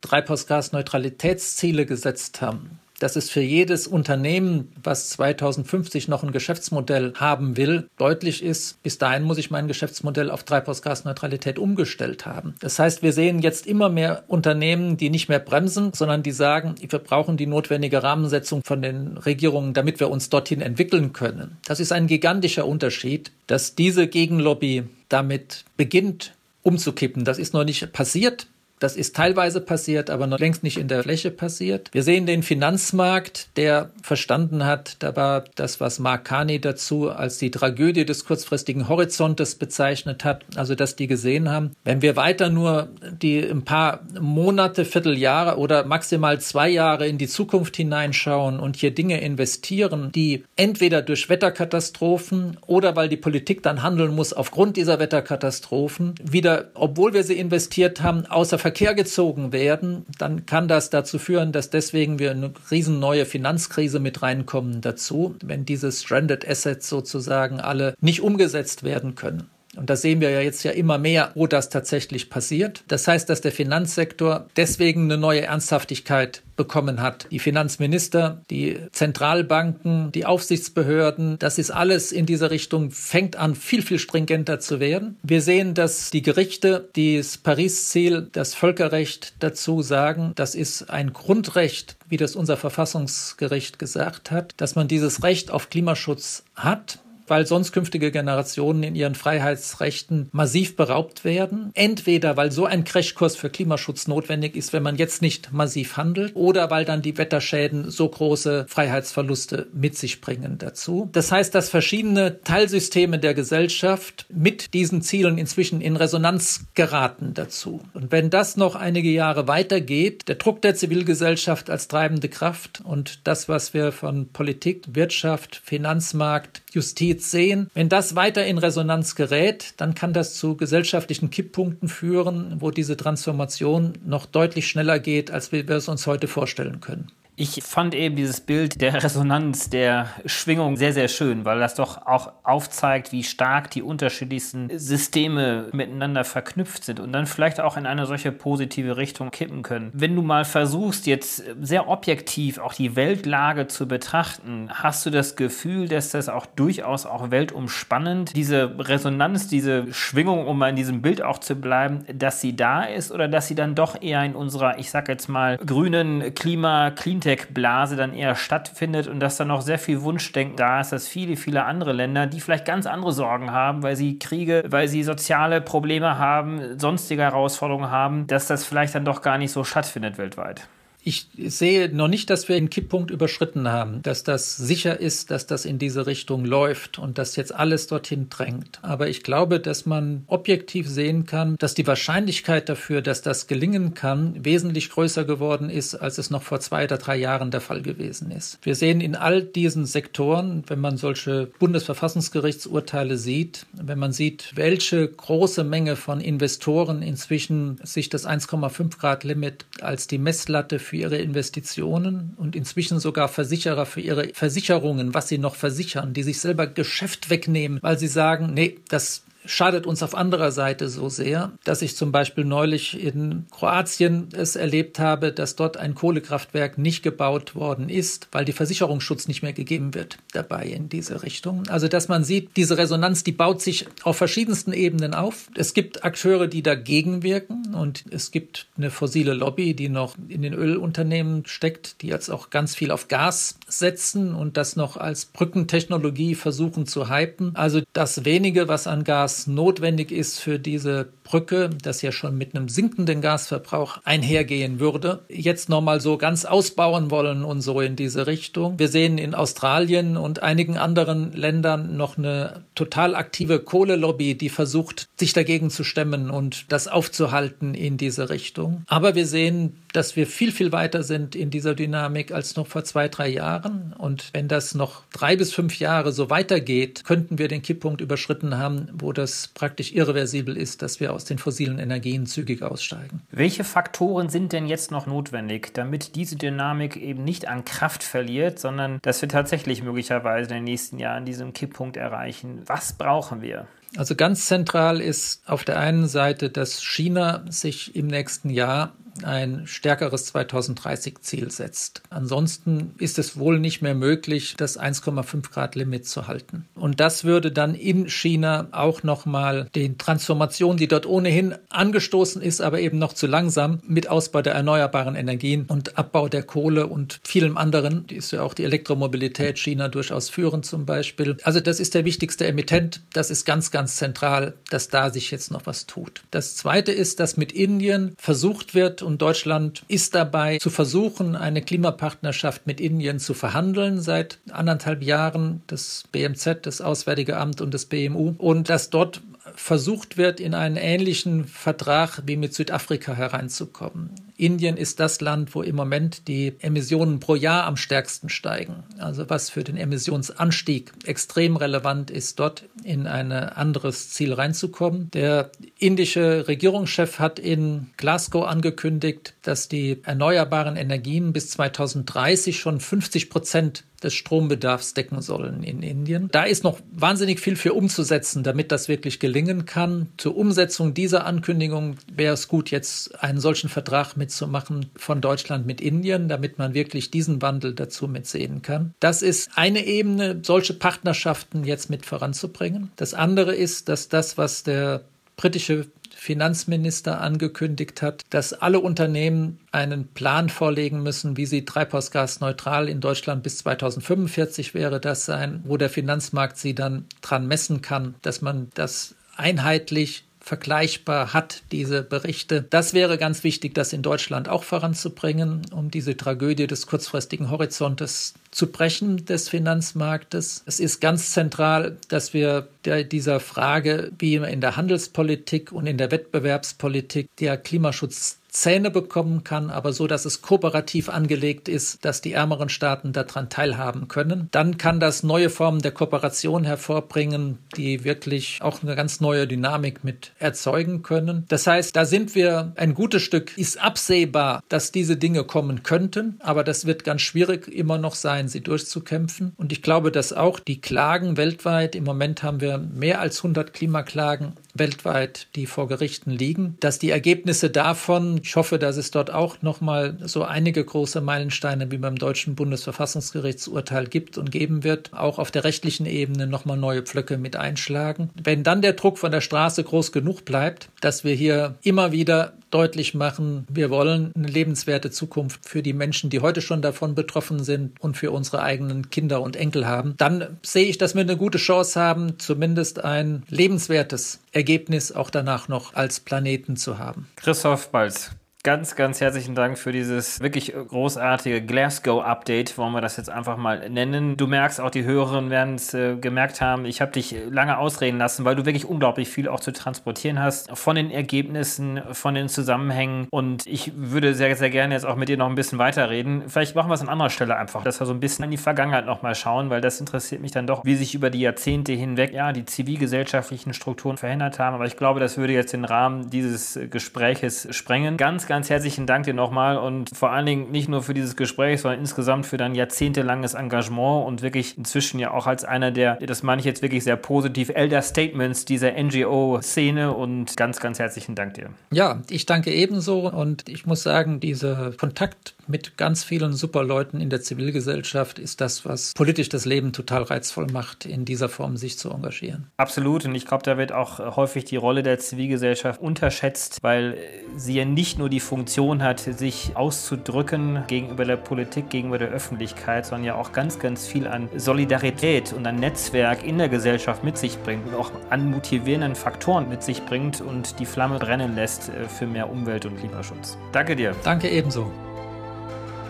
[0.03, 7.89] Treibhausgasneutralitätsziele gesetzt haben, dass es für jedes Unternehmen, was 2050 noch ein Geschäftsmodell haben will,
[7.97, 12.55] deutlich ist, bis dahin muss ich mein Geschäftsmodell auf Treibhausgasneutralität umgestellt haben.
[12.61, 16.75] Das heißt, wir sehen jetzt immer mehr Unternehmen, die nicht mehr bremsen, sondern die sagen,
[16.79, 21.59] wir brauchen die notwendige Rahmensetzung von den Regierungen, damit wir uns dorthin entwickeln können.
[21.67, 27.25] Das ist ein gigantischer Unterschied, dass diese Gegenlobby damit beginnt umzukippen.
[27.25, 28.47] Das ist noch nicht passiert.
[28.79, 31.89] Das ist teilweise passiert, aber noch längst nicht in der Fläche passiert.
[31.93, 37.39] Wir sehen den Finanzmarkt, der verstanden hat, da war das, was Mark Carney dazu als
[37.39, 42.51] die Tragödie des kurzfristigen Horizontes bezeichnet hat, also dass die gesehen haben, wenn wir weiter
[42.51, 42.89] nur
[43.21, 48.93] die ein paar Monate, Vierteljahre oder maximal zwei Jahre in die Zukunft hineinschauen und hier
[48.93, 54.99] Dinge investieren, die entweder durch Wetterkatastrophen oder weil die Politik dann handeln muss aufgrund dieser
[54.99, 61.19] Wetterkatastrophen wieder, obwohl wir sie investiert haben, außer Verkehr gezogen werden, dann kann das dazu
[61.19, 66.87] führen, dass deswegen wir eine riesen neue Finanzkrise mit reinkommen dazu, wenn diese Stranded Assets
[66.87, 69.49] sozusagen alle nicht umgesetzt werden können.
[69.79, 72.83] Und da sehen wir ja jetzt ja immer mehr, wo das tatsächlich passiert.
[72.89, 77.29] Das heißt, dass der Finanzsektor deswegen eine neue Ernsthaftigkeit bekommen hat.
[77.31, 83.81] Die Finanzminister, die Zentralbanken, die Aufsichtsbehörden, das ist alles in dieser Richtung, fängt an, viel,
[83.81, 85.17] viel stringenter zu werden.
[85.23, 91.97] Wir sehen, dass die Gerichte das Paris-Ziel, das Völkerrecht dazu sagen, das ist ein Grundrecht,
[92.09, 96.99] wie das unser Verfassungsgericht gesagt hat, dass man dieses Recht auf Klimaschutz hat
[97.31, 101.71] weil sonst künftige Generationen in ihren Freiheitsrechten massiv beraubt werden.
[101.75, 106.35] Entweder weil so ein Crashkurs für Klimaschutz notwendig ist, wenn man jetzt nicht massiv handelt,
[106.35, 111.09] oder weil dann die Wetterschäden so große Freiheitsverluste mit sich bringen dazu.
[111.13, 117.81] Das heißt, dass verschiedene Teilsysteme der Gesellschaft mit diesen Zielen inzwischen in Resonanz geraten dazu.
[117.95, 123.27] Und wenn das noch einige Jahre weitergeht, der Druck der Zivilgesellschaft als treibende Kraft und
[123.27, 127.71] das, was wir von Politik, Wirtschaft, Finanzmarkt, Justiz sehen.
[127.75, 132.97] Wenn das weiter in Resonanz gerät, dann kann das zu gesellschaftlichen Kipppunkten führen, wo diese
[132.97, 137.11] Transformation noch deutlich schneller geht, als wir es uns heute vorstellen können.
[137.41, 142.05] Ich fand eben dieses Bild der Resonanz, der Schwingung sehr, sehr schön, weil das doch
[142.05, 147.87] auch aufzeigt, wie stark die unterschiedlichsten Systeme miteinander verknüpft sind und dann vielleicht auch in
[147.87, 149.93] eine solche positive Richtung kippen können.
[149.95, 155.37] Wenn du mal versuchst, jetzt sehr objektiv auch die Weltlage zu betrachten, hast du das
[155.37, 161.03] Gefühl, dass das auch durchaus auch weltumspannend, diese Resonanz, diese Schwingung, um mal in diesem
[161.03, 164.35] Bild auch zu bleiben, dass sie da ist oder dass sie dann doch eher in
[164.35, 169.49] unserer, ich sag jetzt mal, grünen Klima, Cleantech Fintech-Blase dann eher stattfindet und dass dann
[169.49, 173.13] noch sehr viel Wunschdenken da ist, dass viele, viele andere Länder, die vielleicht ganz andere
[173.13, 178.65] Sorgen haben, weil sie Kriege, weil sie soziale Probleme haben, sonstige Herausforderungen haben, dass das
[178.65, 180.67] vielleicht dann doch gar nicht so stattfindet weltweit.
[181.09, 185.47] Ich sehe noch nicht, dass wir den Kipppunkt überschritten haben, dass das sicher ist, dass
[185.47, 188.79] das in diese Richtung läuft und dass jetzt alles dorthin drängt.
[188.83, 193.95] Aber ich glaube, dass man objektiv sehen kann, dass die Wahrscheinlichkeit dafür, dass das gelingen
[193.95, 197.81] kann, wesentlich größer geworden ist, als es noch vor zwei oder drei Jahren der Fall
[197.81, 198.59] gewesen ist.
[198.61, 205.09] Wir sehen in all diesen Sektoren, wenn man solche Bundesverfassungsgerichtsurteile sieht, wenn man sieht, welche
[205.09, 211.19] große Menge von Investoren inzwischen sich das 1,5 Grad Limit als die Messlatte für ihre
[211.19, 216.67] Investitionen und inzwischen sogar Versicherer für ihre Versicherungen, was sie noch versichern, die sich selber
[216.67, 221.83] Geschäft wegnehmen, weil sie sagen, nee, das schadet uns auf anderer Seite so sehr, dass
[221.83, 227.55] ich zum Beispiel neulich in Kroatien es erlebt habe, dass dort ein Kohlekraftwerk nicht gebaut
[227.55, 231.67] worden ist, weil die Versicherungsschutz nicht mehr gegeben wird dabei in diese Richtung.
[231.69, 235.49] Also dass man sieht, diese Resonanz, die baut sich auf verschiedensten Ebenen auf.
[235.57, 240.43] Es gibt Akteure, die dagegen wirken und es gibt eine fossile Lobby, die noch in
[240.43, 245.25] den Ölunternehmen steckt, die jetzt auch ganz viel auf Gas setzen und das noch als
[245.25, 247.57] Brückentechnologie versuchen zu hypen.
[247.57, 252.55] Also das wenige, was an Gas notwendig ist für diese Brücke, das ja schon mit
[252.55, 258.27] einem sinkenden Gasverbrauch einhergehen würde, jetzt nochmal so ganz ausbauen wollen und so in diese
[258.27, 258.79] Richtung.
[258.79, 265.09] Wir sehen in Australien und einigen anderen Ländern noch eine total aktive Kohlelobby, die versucht,
[265.19, 268.83] sich dagegen zu stemmen und das aufzuhalten in diese Richtung.
[268.87, 272.85] Aber wir sehen, dass wir viel, viel weiter sind in dieser Dynamik als noch vor
[272.85, 273.95] zwei, drei Jahren.
[273.97, 278.59] Und wenn das noch drei bis fünf Jahre so weitergeht, könnten wir den Kipppunkt überschritten
[278.59, 283.23] haben, wo das praktisch irreversibel ist, dass wir aus den fossilen Energien zügig aussteigen.
[283.31, 288.59] Welche Faktoren sind denn jetzt noch notwendig, damit diese Dynamik eben nicht an Kraft verliert,
[288.59, 292.63] sondern dass wir tatsächlich möglicherweise in den nächsten Jahren diesen Kipppunkt erreichen?
[292.67, 293.67] Was brauchen wir?
[293.97, 298.93] Also ganz zentral ist auf der einen Seite, dass China sich im nächsten Jahr
[299.25, 302.03] ein stärkeres 2030-Ziel setzt.
[302.11, 306.67] Ansonsten ist es wohl nicht mehr möglich, das 1,5 Grad Limit zu halten.
[306.75, 312.61] Und das würde dann in China auch nochmal die Transformation, die dort ohnehin angestoßen ist,
[312.61, 317.21] aber eben noch zu langsam mit Ausbau der erneuerbaren Energien und Abbau der Kohle und
[317.25, 321.37] vielem anderen, die ist ja auch die Elektromobilität China durchaus führend zum Beispiel.
[321.43, 323.03] Also das ist der wichtigste Emittent.
[323.13, 326.23] Das ist ganz, ganz zentral, dass da sich jetzt noch was tut.
[326.31, 331.63] Das zweite ist, dass mit Indien versucht wird, und Deutschland ist dabei zu versuchen, eine
[331.63, 337.87] Klimapartnerschaft mit Indien zu verhandeln seit anderthalb Jahren, das BMZ, das Auswärtige Amt und das
[337.87, 339.23] BMU, und dass dort
[339.55, 344.28] versucht wird, in einen ähnlichen Vertrag wie mit Südafrika hereinzukommen.
[344.39, 348.85] Indien ist das Land, wo im Moment die Emissionen pro Jahr am stärksten steigen.
[348.99, 355.11] Also was für den Emissionsanstieg extrem relevant ist, dort in ein anderes Ziel reinzukommen.
[355.11, 363.31] Der indische Regierungschef hat in Glasgow angekündigt, dass die erneuerbaren Energien bis 2030 schon 50
[363.31, 366.29] Prozent des Strombedarfs decken sollen in Indien.
[366.31, 370.09] Da ist noch wahnsinnig viel für umzusetzen, damit das wirklich gelingen kann.
[370.17, 375.81] Zur Umsetzung dieser Ankündigung wäre es gut, jetzt einen solchen Vertrag mitzumachen von Deutschland mit
[375.81, 378.95] Indien, damit man wirklich diesen Wandel dazu mitsehen kann.
[379.01, 382.93] Das ist eine Ebene, solche Partnerschaften jetzt mit voranzubringen.
[382.97, 385.03] Das andere ist, dass das, was der
[385.37, 393.01] britische Finanzminister angekündigt hat, dass alle Unternehmen einen Plan vorlegen müssen, wie sie treibhausgasneutral in
[393.01, 398.43] Deutschland bis 2045 wäre das sein, wo der Finanzmarkt sie dann dran messen kann, dass
[398.43, 402.63] man das einheitlich vergleichbar hat, diese Berichte.
[402.63, 408.33] Das wäre ganz wichtig, das in Deutschland auch voranzubringen, um diese Tragödie des kurzfristigen Horizontes
[408.51, 410.63] zu brechen des Finanzmarktes.
[410.67, 415.99] Es ist ganz zentral, dass wir der, dieser Frage, wie in der Handelspolitik und in
[415.99, 422.21] der Wettbewerbspolitik, der Klimaschutz Zähne bekommen kann, aber so, dass es kooperativ angelegt ist, dass
[422.21, 424.49] die ärmeren Staaten daran teilhaben können.
[424.51, 430.03] Dann kann das neue Formen der Kooperation hervorbringen, die wirklich auch eine ganz neue Dynamik
[430.03, 431.45] mit erzeugen können.
[431.49, 436.37] Das heißt, da sind wir ein gutes Stück, ist absehbar, dass diese Dinge kommen könnten,
[436.41, 439.53] aber das wird ganz schwierig immer noch sein, sie durchzukämpfen.
[439.57, 443.73] Und ich glaube, dass auch die Klagen weltweit, im Moment haben wir mehr als 100
[443.73, 449.33] Klimaklagen weltweit, die vor Gerichten liegen, dass die Ergebnisse davon, ich hoffe, dass es dort
[449.33, 455.39] auch nochmal so einige große Meilensteine wie beim deutschen Bundesverfassungsgerichtsurteil gibt und geben wird, auch
[455.39, 458.31] auf der rechtlichen Ebene nochmal neue Pflöcke mit einschlagen.
[458.43, 462.53] Wenn dann der Druck von der Straße groß genug bleibt, dass wir hier immer wieder
[462.71, 467.63] deutlich machen, wir wollen eine lebenswerte Zukunft für die Menschen, die heute schon davon betroffen
[467.63, 471.37] sind und für unsere eigenen Kinder und Enkel haben, dann sehe ich, dass wir eine
[471.37, 477.29] gute Chance haben, zumindest ein lebenswertes Ergebnis auch danach noch als Planeten zu haben.
[477.37, 478.31] Christoph Balz,
[478.69, 483.89] ganz, ganz herzlichen Dank für dieses wirklich großartige Glasgow-Update, wollen wir das jetzt einfach mal
[483.89, 484.37] nennen.
[484.37, 488.19] Du merkst auch, die Hörerinnen werden es äh, gemerkt haben, ich habe dich lange ausreden
[488.19, 492.51] lassen, weil du wirklich unglaublich viel auch zu transportieren hast von den Ergebnissen, von den
[492.51, 496.43] Zusammenhängen und ich würde sehr, sehr gerne jetzt auch mit dir noch ein bisschen weiterreden.
[496.49, 498.59] Vielleicht machen wir es an anderer Stelle einfach, dass wir so ein bisschen in die
[498.59, 502.35] Vergangenheit nochmal schauen, weil das interessiert mich dann doch, wie sich über die Jahrzehnte hinweg
[502.35, 504.75] ja die zivilgesellschaftlichen Strukturen verändert haben.
[504.75, 508.19] Aber ich glaube, das würde jetzt den Rahmen dieses Gespräches sprengen.
[508.19, 511.81] Ganz, ganz herzlichen Dank dir nochmal und vor allen Dingen nicht nur für dieses Gespräch,
[511.81, 516.43] sondern insgesamt für dein jahrzehntelanges Engagement und wirklich inzwischen ja auch als einer der, das
[516.43, 521.55] meine ich jetzt wirklich sehr positiv, Elder Statements dieser NGO-Szene und ganz, ganz herzlichen Dank
[521.55, 521.71] dir.
[521.93, 527.21] Ja, ich danke ebenso und ich muss sagen, dieser Kontakt mit ganz vielen super Leuten
[527.21, 531.77] in der Zivilgesellschaft ist das, was politisch das Leben total reizvoll macht, in dieser Form
[531.77, 532.67] sich zu engagieren.
[532.77, 537.19] Absolut und ich glaube, da wird auch häufig die Rolle der Zivilgesellschaft unterschätzt, weil
[537.57, 543.05] sie ja nicht nur die Funktion hat, sich auszudrücken gegenüber der Politik, gegenüber der Öffentlichkeit,
[543.05, 547.37] sondern ja auch ganz, ganz viel an Solidarität und an Netzwerk in der Gesellschaft mit
[547.37, 551.91] sich bringt und auch an motivierenden Faktoren mit sich bringt und die Flamme brennen lässt
[551.91, 553.59] äh, für mehr Umwelt- und Klimaschutz.
[553.73, 554.15] Danke dir.
[554.25, 554.91] Danke ebenso.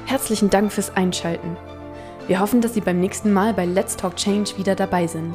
[0.06, 1.56] Herzlichen Dank fürs Einschalten.
[2.28, 5.34] Wir hoffen, dass Sie beim nächsten Mal bei Let's Talk Change wieder dabei sind.